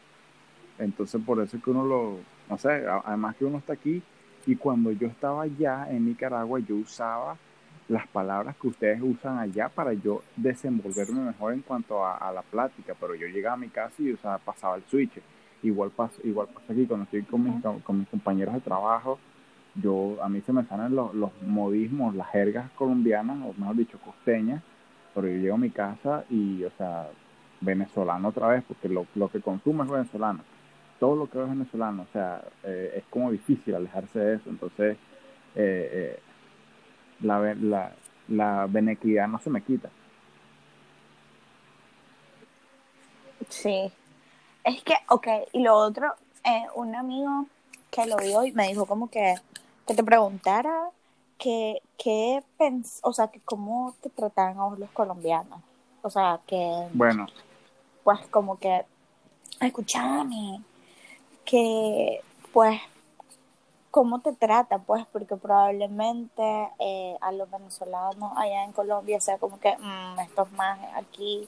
[0.77, 2.17] Entonces, por eso es que uno lo,
[2.49, 4.03] no sé, además que uno está aquí,
[4.45, 7.37] y cuando yo estaba allá en Nicaragua, yo usaba
[7.87, 12.41] las palabras que ustedes usan allá para yo desenvolverme mejor en cuanto a, a la
[12.41, 15.19] plática, pero yo llegaba a mi casa y o sea, pasaba el switch.
[15.63, 19.19] Igual pasa, igual pasa aquí cuando estoy con mis, con mis compañeros de trabajo,
[19.75, 23.99] yo a mí se me salen los, los modismos, las jergas colombianas, o mejor dicho,
[23.99, 24.61] costeñas,
[25.15, 27.09] pero yo llego a mi casa y, o sea,
[27.61, 30.43] venezolano otra vez, porque lo, lo que consumo es venezolano.
[30.99, 34.49] Todo lo que es venezolano, o sea, eh, es como difícil alejarse de eso.
[34.49, 34.97] Entonces,
[35.55, 36.19] eh, eh,
[37.21, 37.93] la, la,
[38.27, 39.89] la benequidad no se me quita.
[43.49, 43.91] Sí.
[44.63, 47.45] Es que, ok, y lo otro, eh, un amigo
[47.91, 49.35] que lo vio y me dijo como que,
[49.87, 50.89] que te preguntara
[51.37, 55.59] que, que pens o sea, que cómo te trataban a vos los colombianos.
[56.01, 57.25] O sea, que, Bueno,
[58.03, 58.85] pues como que,
[59.59, 60.61] escúchame,
[61.45, 62.21] que,
[62.53, 62.79] pues,
[63.91, 69.59] cómo te trata, pues, porque probablemente eh, a los venezolanos allá en Colombia sea como
[69.59, 71.47] que "Mm, estos más aquí,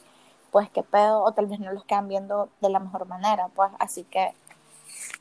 [0.51, 3.69] pues qué pedo, o tal vez no los quedan viendo de la mejor manera, pues,
[3.79, 4.33] así que,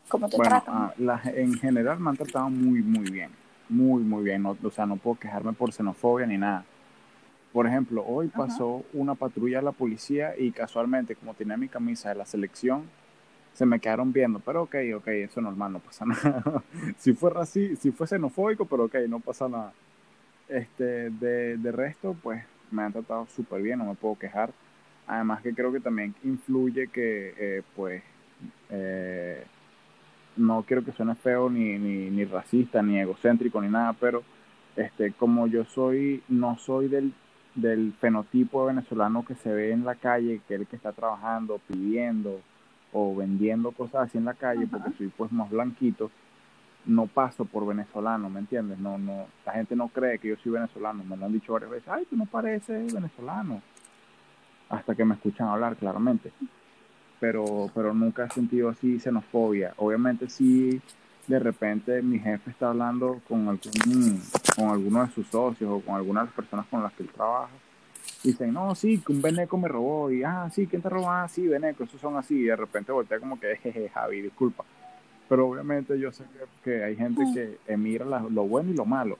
[0.08, 0.74] ¿cómo te bueno tratan?
[0.74, 3.32] ah, la- en general me han tratado muy, muy bien.
[3.68, 4.42] Muy, muy bien.
[4.42, 6.64] No, o sea, no puedo quejarme por xenofobia ni nada.
[7.52, 8.36] Por ejemplo, hoy Ajá.
[8.46, 12.84] pasó una patrulla de la policía y casualmente, como tenía mi camisa de la selección,
[13.54, 14.38] se me quedaron viendo.
[14.40, 16.62] Pero ok, ok, eso es normal, no pasa nada.
[16.98, 19.72] si fuera así, si fue xenofóbico, pero ok, no pasa nada.
[20.48, 24.52] Este, de, de resto, pues me han tratado súper bien, no me puedo quejar.
[25.06, 28.02] Además que creo que también influye que, eh, pues,
[28.70, 29.44] eh,
[30.36, 34.22] no quiero que suene feo ni, ni, ni racista, ni egocéntrico, ni nada, pero
[34.76, 37.12] este, como yo soy, no soy del
[37.56, 41.58] del fenotipo venezolano que se ve en la calle, que es el que está trabajando,
[41.66, 42.40] pidiendo
[42.92, 46.10] o vendiendo cosas así en la calle, porque soy pues más blanquito,
[46.84, 48.78] no paso por venezolano, ¿me entiendes?
[48.78, 51.70] No, no, la gente no cree que yo soy venezolano, me lo han dicho varias
[51.70, 53.60] veces, ay, tú no pareces venezolano,
[54.68, 56.30] hasta que me escuchan hablar claramente,
[57.20, 60.80] pero, pero nunca he sentido así xenofobia, obviamente sí,
[61.26, 64.22] de repente mi jefe está hablando con algún,
[64.54, 67.10] con alguno de sus socios o con algunas de las personas con las que él
[67.10, 67.52] trabaja,
[68.22, 71.10] y dicen, no, sí, que un veneco me robó, y ah, sí, ¿quién te robó?
[71.10, 74.64] Ah, sí, veneco, esos son así, y de repente voltea como que, jeje, Javi, disculpa
[75.28, 76.24] pero obviamente yo sé
[76.62, 77.34] que, hay gente mm.
[77.34, 79.18] que emira lo bueno y lo malo.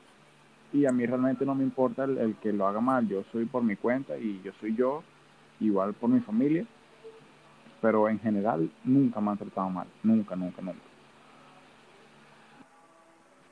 [0.73, 3.09] Y a mí realmente no me importa el, que lo haga mal.
[3.09, 5.03] Yo soy por mi cuenta y yo soy yo,
[5.61, 6.65] igual por mi familia.
[7.81, 9.87] Pero en general nunca me han tratado mal.
[10.03, 10.81] Nunca, nunca, nunca.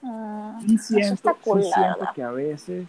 [0.03, 2.87] Ah, y siento, siento que a veces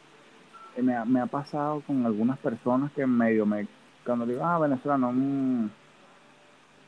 [0.75, 3.67] eh, me ha, me ha pasado con algunas personas que medio me...
[4.05, 5.69] Cuando digo, ah, venezolano, mmm,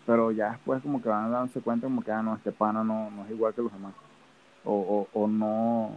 [0.05, 2.81] pero ya después como que van a darse cuenta como que, ah, no, este pana
[2.81, 3.93] no, no es igual que los demás.
[4.63, 5.91] O, o, no,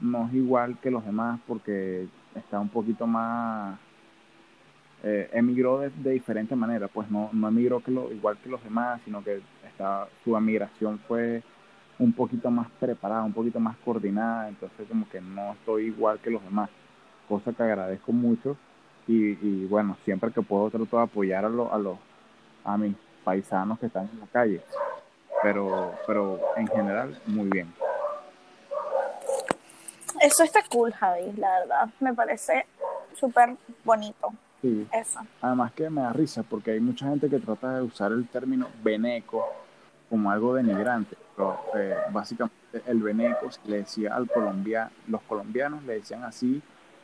[0.00, 3.78] no es igual que los demás porque está un poquito más...
[5.04, 8.62] Eh, emigró de, de, diferente manera, pues no, no emigró que lo, igual que los
[8.62, 11.42] demás, sino que está, su emigración fue
[11.98, 16.30] un poquito más preparada, un poquito más coordinada, entonces como que no estoy igual que
[16.30, 16.70] los demás,
[17.28, 18.56] cosa que agradezco mucho
[19.08, 21.98] y, y bueno, siempre que puedo trato de apoyar a, a los
[22.64, 22.94] a mis
[23.24, 24.62] paisanos que están en la calle.
[25.42, 27.72] Pero, pero en general, muy bien.
[30.20, 31.88] Eso está cool, Javi, la verdad.
[31.98, 32.66] Me parece
[33.14, 34.32] súper bonito.
[34.62, 34.86] Sí.
[34.92, 35.20] Eso.
[35.40, 38.68] Además que me da risa porque hay mucha gente que trata de usar el término
[38.82, 39.44] veneco
[40.08, 41.16] como algo denigrante.
[41.36, 42.56] Pero eh, básicamente
[42.86, 46.62] el veneco se le decía al colombiano, los colombianos le decían así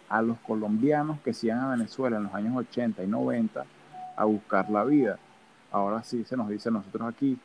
[0.09, 3.65] a los colombianos que se iban a Venezuela en los años 80 y 90
[4.17, 5.19] a buscar la vida
[5.71, 7.39] ahora sí se nos dice a nosotros aquí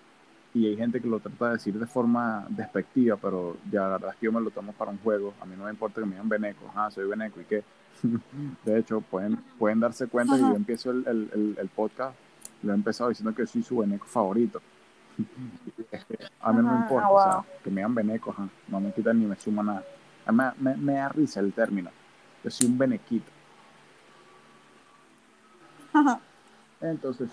[0.54, 4.10] y hay gente que lo trata de decir de forma despectiva, pero ya la verdad
[4.12, 6.06] es que yo me lo tomo para un juego, a mí no me importa que
[6.06, 7.64] me digan Beneco, ah, soy Beneco y qué.
[8.66, 12.16] de hecho, pueden, pueden darse cuenta que yo empiezo el, el, el, podcast,
[12.62, 14.62] lo he empezado diciendo que soy su Beneco favorito.
[16.42, 18.36] a mí no me importa, o sea, que me digan Beneco,
[18.68, 19.84] no me quitan ni me suma nada.
[20.32, 21.92] Me, me, me da risa el término,
[22.44, 23.32] yo soy un Benequito.
[26.82, 27.30] Entonces,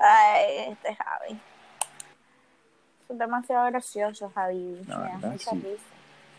[0.00, 1.38] Ay, este Javi.
[3.06, 4.80] Son demasiado graciosos, Javi.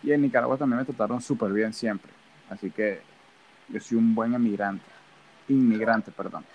[0.04, 2.12] Y en Nicaragua también me trataron súper bien siempre.
[2.50, 3.02] Así que
[3.70, 4.86] yo soy un buen emigrante.
[5.48, 6.46] Inmigrante, perdón.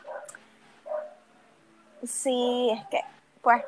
[2.05, 3.01] Sí, es que,
[3.43, 3.63] pues,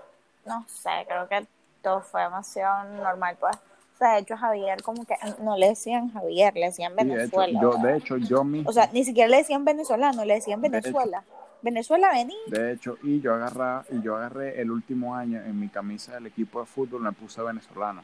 [0.47, 1.47] no sé, creo que
[1.83, 3.57] todo fue demasiado normal, pues.
[3.57, 7.47] O sea, de hecho, Javier, como que no le decían Javier, le decían Venezuela.
[7.47, 8.71] de, hecho, yo, de hecho, yo mismo.
[8.71, 11.23] O sea, ni siquiera le decían venezolano, le decían Venezuela.
[11.61, 12.35] Venezuela vení.
[12.49, 16.27] De hecho, y yo agarré, y yo agarré el último año en mi camisa del
[16.27, 18.03] equipo de fútbol, me puse venezolano.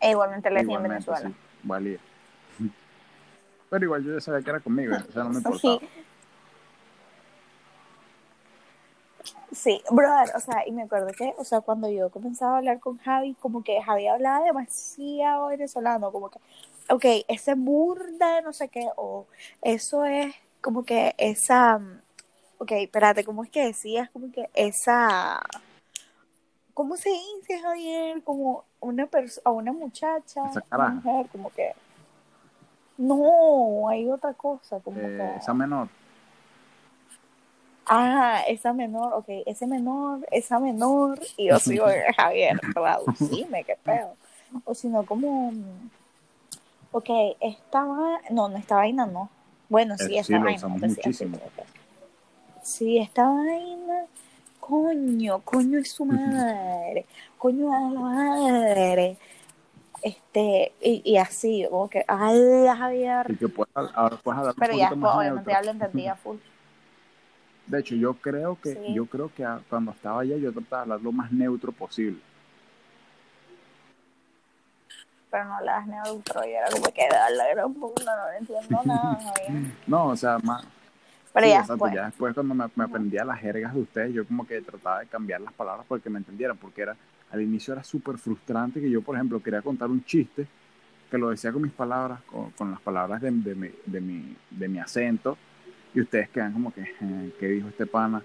[0.00, 1.28] E igualmente le decía Venezuela.
[1.28, 1.98] Sí, valía.
[3.70, 5.78] Pero igual yo ya sabía que era conmigo, entonces no me importaba.
[5.78, 5.88] Sí.
[9.52, 12.78] Sí, brother, o sea, y me acuerdo que, o sea, cuando yo comenzaba a hablar
[12.78, 16.38] con Javi, como que Javi hablaba demasiado venezolano, como que,
[16.88, 19.26] ok, ese burda de no sé qué, o
[19.60, 21.80] eso es como que esa,
[22.58, 24.08] ok, espérate, ¿cómo es que decías?
[24.10, 25.42] Como que esa,
[26.74, 28.22] ¿cómo se dice, Javier?
[28.22, 31.72] Como una persona, a una muchacha, una mujer, como que,
[32.98, 35.36] no, hay otra cosa, como eh, que...
[35.38, 35.88] Esa menor.
[37.86, 44.14] Ah, esa menor, ok, ese menor, esa menor, y yo sigo, Javier, traducime, qué pedo.
[44.64, 45.90] O si no, como mm,
[46.92, 47.08] Ok,
[47.40, 47.84] esta
[48.30, 49.30] no, no, esta vaina no.
[49.68, 50.66] Bueno, sí, esta vaina.
[50.66, 51.38] muchísimo.
[52.62, 54.06] Sí, esta vaina,
[54.60, 57.06] coño, coño es su madre,
[57.38, 59.16] coño es la madre.
[60.02, 63.26] Este, y, y así, como que, ay, Javier.
[63.28, 66.36] Y que puedes, ahora puedes hablar Pero ya, obviamente hablo entendía full.
[67.66, 71.00] De hecho, yo creo que, yo creo que cuando estaba allá yo trataba de hablar
[71.02, 72.20] lo más neutro posible
[75.30, 79.18] pero no las neutro y era como que la gran puta, no entiendo nada.
[79.86, 80.64] no, o sea, más...
[81.32, 81.94] Pero ya, después.
[81.94, 85.06] ya después cuando me, me, aprendía las jergas de ustedes, yo como que trataba de
[85.06, 86.96] cambiar las palabras porque me entendieran, porque era
[87.30, 90.46] al inicio era súper frustrante que yo, por ejemplo, quería contar un chiste
[91.10, 94.36] que lo decía con mis palabras, con, con las palabras de, de, mi, de, mi,
[94.50, 95.36] de mi acento,
[95.92, 98.22] y ustedes quedan como que, eh, ¿qué dijo este pana?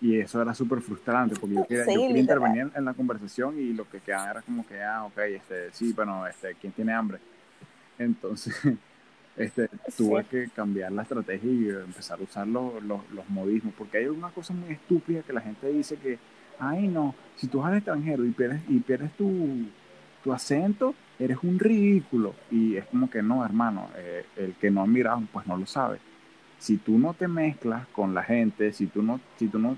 [0.00, 3.72] Y eso era súper frustrante porque yo quería, yo quería intervenir en, la conversación y
[3.72, 7.18] lo que quedaba era como que, ah, ok, este, sí, bueno, este, ¿quién tiene hambre?
[7.98, 8.54] Entonces,
[9.38, 13.98] este, tuve que cambiar la estrategia y empezar a usar los, los, los, modismos, porque
[13.98, 16.18] hay una cosa muy estúpida que la gente dice que,
[16.58, 19.66] ay no, si tú eres extranjero y pierdes, y pierdes tu,
[20.24, 22.34] tu acento, eres un ridículo.
[22.50, 25.66] Y es como que no, hermano, eh, el que no ha mirado, pues no lo
[25.66, 25.98] sabe.
[26.58, 29.76] Si tú no te mezclas con la gente, si tú no, si tú no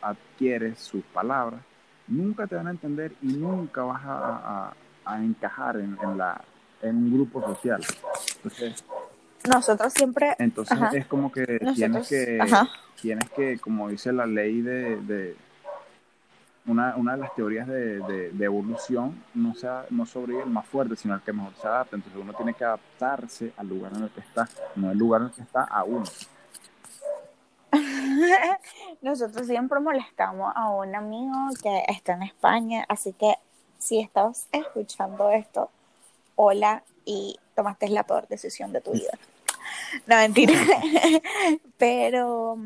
[0.00, 1.60] adquieres sus palabras,
[2.08, 4.72] nunca te van a entender y nunca vas a,
[5.04, 6.42] a encajar en, en, la,
[6.82, 7.80] en un grupo social.
[8.46, 8.84] Entonces,
[9.52, 10.36] nosotros siempre...
[10.38, 12.38] Entonces es como que tienes que,
[13.00, 15.36] tienes que, como dice la ley de, de
[16.66, 20.96] una, una, de las teorías de, de, evolución, no, sea, no sobrevive el más fuerte,
[20.96, 21.96] sino el que mejor se adapta.
[21.96, 25.26] Entonces uno tiene que adaptarse al lugar en el que está, no el lugar en
[25.28, 26.04] el que está a uno.
[29.02, 33.34] Nosotros siempre molestamos a un amigo que está en España, así que
[33.78, 35.70] si estás escuchando esto,
[36.34, 39.12] hola y tomaste la peor decisión de tu vida.
[40.06, 40.52] No, mentira.
[41.78, 42.58] Pero,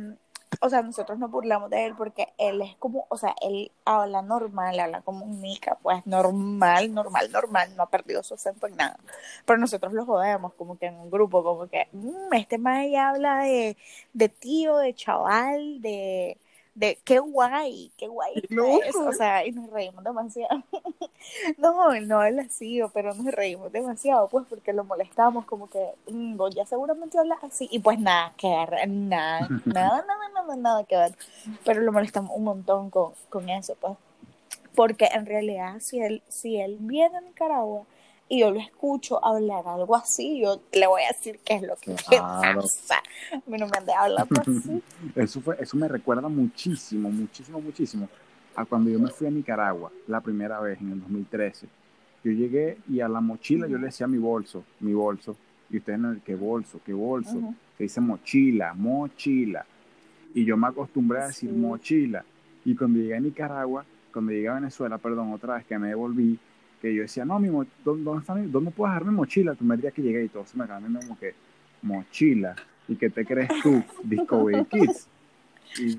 [0.60, 4.22] o sea, nosotros nos burlamos de él porque él es como, o sea, él habla
[4.22, 8.76] normal, habla como un mica, pues normal, normal, normal, no ha perdido su acento en
[8.76, 8.98] nada.
[9.44, 13.40] Pero nosotros lo jodemos como que en un grupo, como que, mmm, este más habla
[13.44, 13.76] de,
[14.12, 16.36] de tío, de chaval, de
[16.74, 18.96] de qué guay, qué guay es.
[18.96, 20.62] O sea, y nos reímos demasiado.
[21.58, 26.38] no, no él así, pero nos reímos demasiado, pues, porque lo molestamos, como que, mmm,
[26.54, 28.48] ya seguramente hablas así, y pues nada que
[28.88, 31.12] nada, nada, nada, nada, nada que ver.
[31.64, 33.96] Pero lo molestamos un montón con, con eso, pues.
[34.74, 37.84] Porque en realidad, si él, si él viene a Nicaragua,
[38.30, 41.74] y yo lo escucho hablar algo así, yo le voy a decir qué es lo
[41.74, 43.02] que pasa.
[43.32, 44.80] A mí no me han de hablar así.
[45.16, 48.08] Eso, fue, eso me recuerda muchísimo, muchísimo, muchísimo
[48.54, 51.66] a cuando yo me fui a Nicaragua la primera vez en el 2013.
[52.22, 55.36] Yo llegué y a la mochila yo le decía mi bolso, mi bolso.
[55.68, 56.80] Y ustedes ¿qué bolso?
[56.86, 57.54] ¿Qué bolso?
[57.76, 59.66] Se dice mochila, mochila.
[60.34, 62.24] Y yo me acostumbré a decir mochila.
[62.64, 66.38] Y cuando llegué a Nicaragua, cuando llegué a Venezuela, perdón, otra vez que me devolví,
[66.80, 67.48] que yo decía, no, mi
[67.84, 69.54] ¿dónde, está ¿dónde puedo dejar mi mochila?
[69.54, 71.34] Tú me dirías que llegué y todo se me quedaba como que,
[71.82, 72.56] mochila.
[72.88, 73.82] ¿Y qué te crees tú?
[74.02, 75.06] Discovery Kids.
[75.78, 75.98] Y,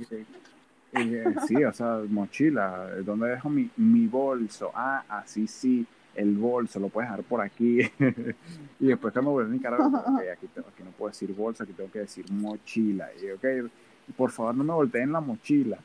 [1.48, 2.90] sí, o sea, mochila.
[3.06, 4.72] ¿Dónde dejo mi, mi bolso?
[4.76, 7.80] Ah, así sí, el bolso, lo puedes dejar por aquí.
[8.80, 11.92] y después me volví a Nicaragua, ok, aquí, aquí no puedo decir bolsa, aquí tengo
[11.92, 13.10] que decir mochila.
[13.22, 13.72] Y ok,
[14.18, 15.78] por favor no me volteen la mochila.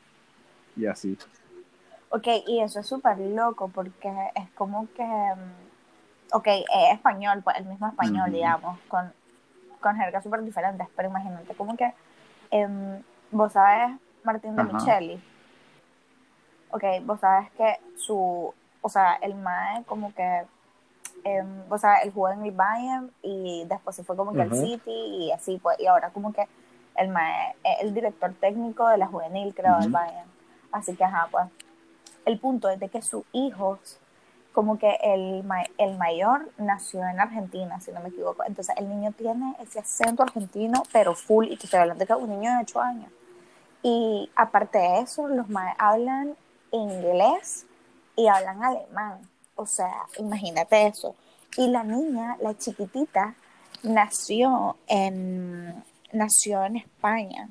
[0.75, 1.17] Y así.
[2.09, 7.57] Ok, y eso es súper loco porque es como que, mm, ok, es español, pues
[7.57, 9.11] el mismo español, digamos, con,
[9.81, 11.93] con jergas súper diferentes, pero imagínate como que,
[12.51, 13.01] em,
[13.31, 15.21] vos sabes, Martín de Micheli,
[16.71, 20.45] ok, vos sabes que su, o sea, el mae como que,
[21.25, 24.55] um, vos sabes, él jugó en el Bayern y después se fue como que al
[24.55, 26.47] City y así, pues, y ahora como que
[26.95, 30.29] el mae es el director técnico de la juvenil, creo, del Bayern.
[30.71, 31.45] Así que, ajá, pues
[32.27, 33.79] el punto es de que sus hijos,
[34.51, 35.45] como que el,
[35.77, 38.43] el mayor nació en Argentina, si no me equivoco.
[38.45, 42.13] Entonces el niño tiene ese acento argentino, pero full, y te estoy hablando de que
[42.13, 43.11] es un niño de 8 años.
[43.81, 45.45] Y aparte de eso, los
[45.77, 46.35] hablan
[46.71, 47.65] inglés
[48.17, 49.21] y hablan alemán.
[49.55, 51.15] O sea, imagínate eso.
[51.55, 53.35] Y la niña, la chiquitita,
[53.83, 57.49] nació en, nació en España.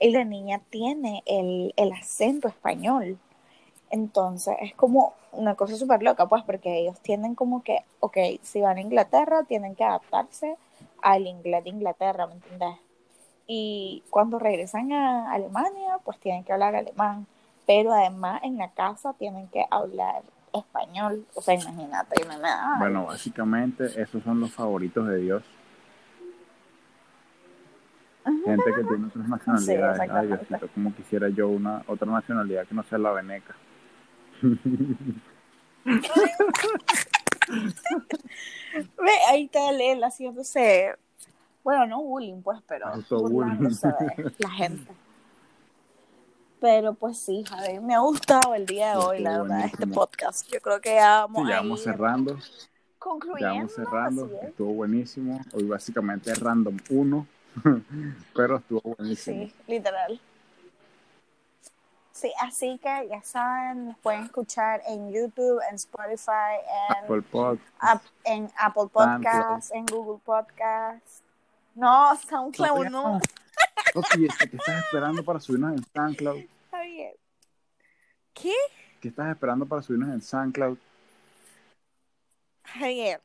[0.00, 3.18] Y la niña tiene el, el acento español.
[3.94, 8.60] Entonces es como una cosa súper loca, pues, porque ellos tienen como que, ok, si
[8.60, 10.56] van a Inglaterra, tienen que adaptarse
[11.00, 12.74] al inglés de Inglaterra, ¿me entiendes?
[13.46, 17.28] Y cuando regresan a Alemania, pues tienen que hablar alemán,
[17.68, 20.22] pero además en la casa tienen que hablar
[20.52, 22.16] español, o sea, imagínate.
[22.80, 25.44] Bueno, básicamente esos son los favoritos de Dios.
[28.24, 30.10] Gente que tiene otras nacionalidades.
[30.10, 33.54] Ay, Diosito, como quisiera yo una otra nacionalidad que no sea la veneca.
[38.98, 40.94] Ve, ahí está él haciéndose,
[41.62, 42.86] bueno, no bullying, pues, pero
[44.38, 44.92] la gente.
[46.60, 50.50] Pero pues sí, Javi, me ha gustado el día de hoy, la verdad, este podcast.
[50.50, 52.38] Yo creo que ya vamos, ya vamos cerrando.
[52.98, 53.40] Concluyendo.
[53.40, 54.30] Ya vamos cerrando.
[54.42, 55.40] Estuvo buenísimo.
[55.52, 57.26] Hoy básicamente es random 1,
[58.34, 59.46] pero estuvo buenísimo.
[59.46, 60.18] Sí, literal.
[62.14, 66.60] Sí, así que ya saben, nos pueden escuchar en YouTube, en Spotify,
[67.00, 67.04] en
[67.80, 71.22] Apple, en Apple Podcasts, en Google Podcasts.
[71.74, 73.20] No, SoundCloud no.
[74.16, 76.38] ¿qué estás esperando para subirnos en SoundCloud?
[76.38, 77.12] Está bien.
[78.32, 78.54] ¿Qué?
[79.00, 80.78] ¿Qué estás esperando para subirnos en SoundCloud?
[82.62, 83.20] Javier,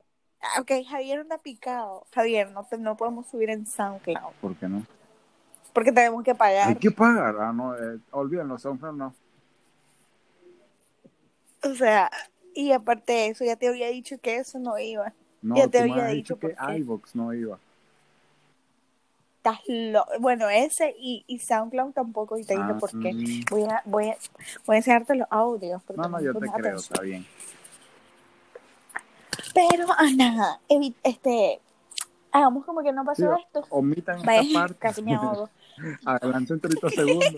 [0.59, 2.07] Ok, Javier anda picado.
[2.13, 4.83] Javier, no, te- no podemos subir en SoundCloud ¿Por qué no?
[5.73, 6.77] Porque tenemos que Hay pagar.
[6.77, 7.35] que pagar.
[7.39, 9.13] Ah, no, eh, olvídenlo, SoundCloud no.
[11.63, 12.09] O sea,
[12.53, 15.13] y aparte de eso, ya te había dicho que eso no iba.
[15.41, 17.57] No, Ya te había dicho dicho que iVoox no iba.
[19.37, 20.05] Estás lo...
[20.19, 23.13] Bueno, ese y, y SoundCloud tampoco, y te dije Ah, por qué.
[23.13, 23.45] mm.
[23.49, 24.17] Voy a, voy a,
[24.65, 25.81] voy a enseñarte los audios.
[25.95, 26.77] No, no, yo te creo, atención.
[26.77, 27.25] está bien.
[29.53, 30.59] Pero, ah, nada,
[31.03, 31.59] este,
[32.31, 33.65] hagamos como que no pasó Sí, esto.
[33.69, 34.75] Omitan Vaya, esta parte.
[34.75, 35.49] casi me ahogo.
[36.05, 37.33] Adelanten 30 segundos.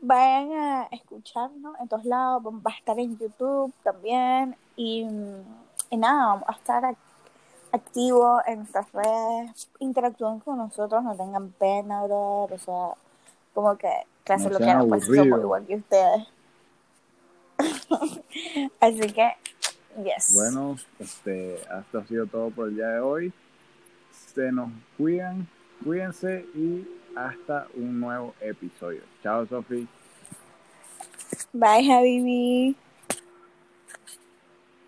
[0.00, 5.42] Vayan a escucharnos en todos lados, va a estar en YouTube también y, mm,
[5.90, 6.96] y nada, vamos a estar ac-
[7.72, 12.88] activos en nuestras redes, interactúen con nosotros, no tengan pena, brother, o sea,
[13.54, 13.90] como que
[14.24, 16.26] clase No lo que hagan, pues somos igual que ustedes.
[18.80, 19.32] Así que,
[20.02, 20.32] yes.
[20.34, 23.32] Bueno, este, esto ha sido todo por el día de hoy.
[24.34, 25.46] Se nos cuidan,
[25.84, 29.02] cuídense y hasta un nuevo episodio.
[29.22, 29.86] Chao, Sofi.
[31.52, 32.76] Bye, Habibi.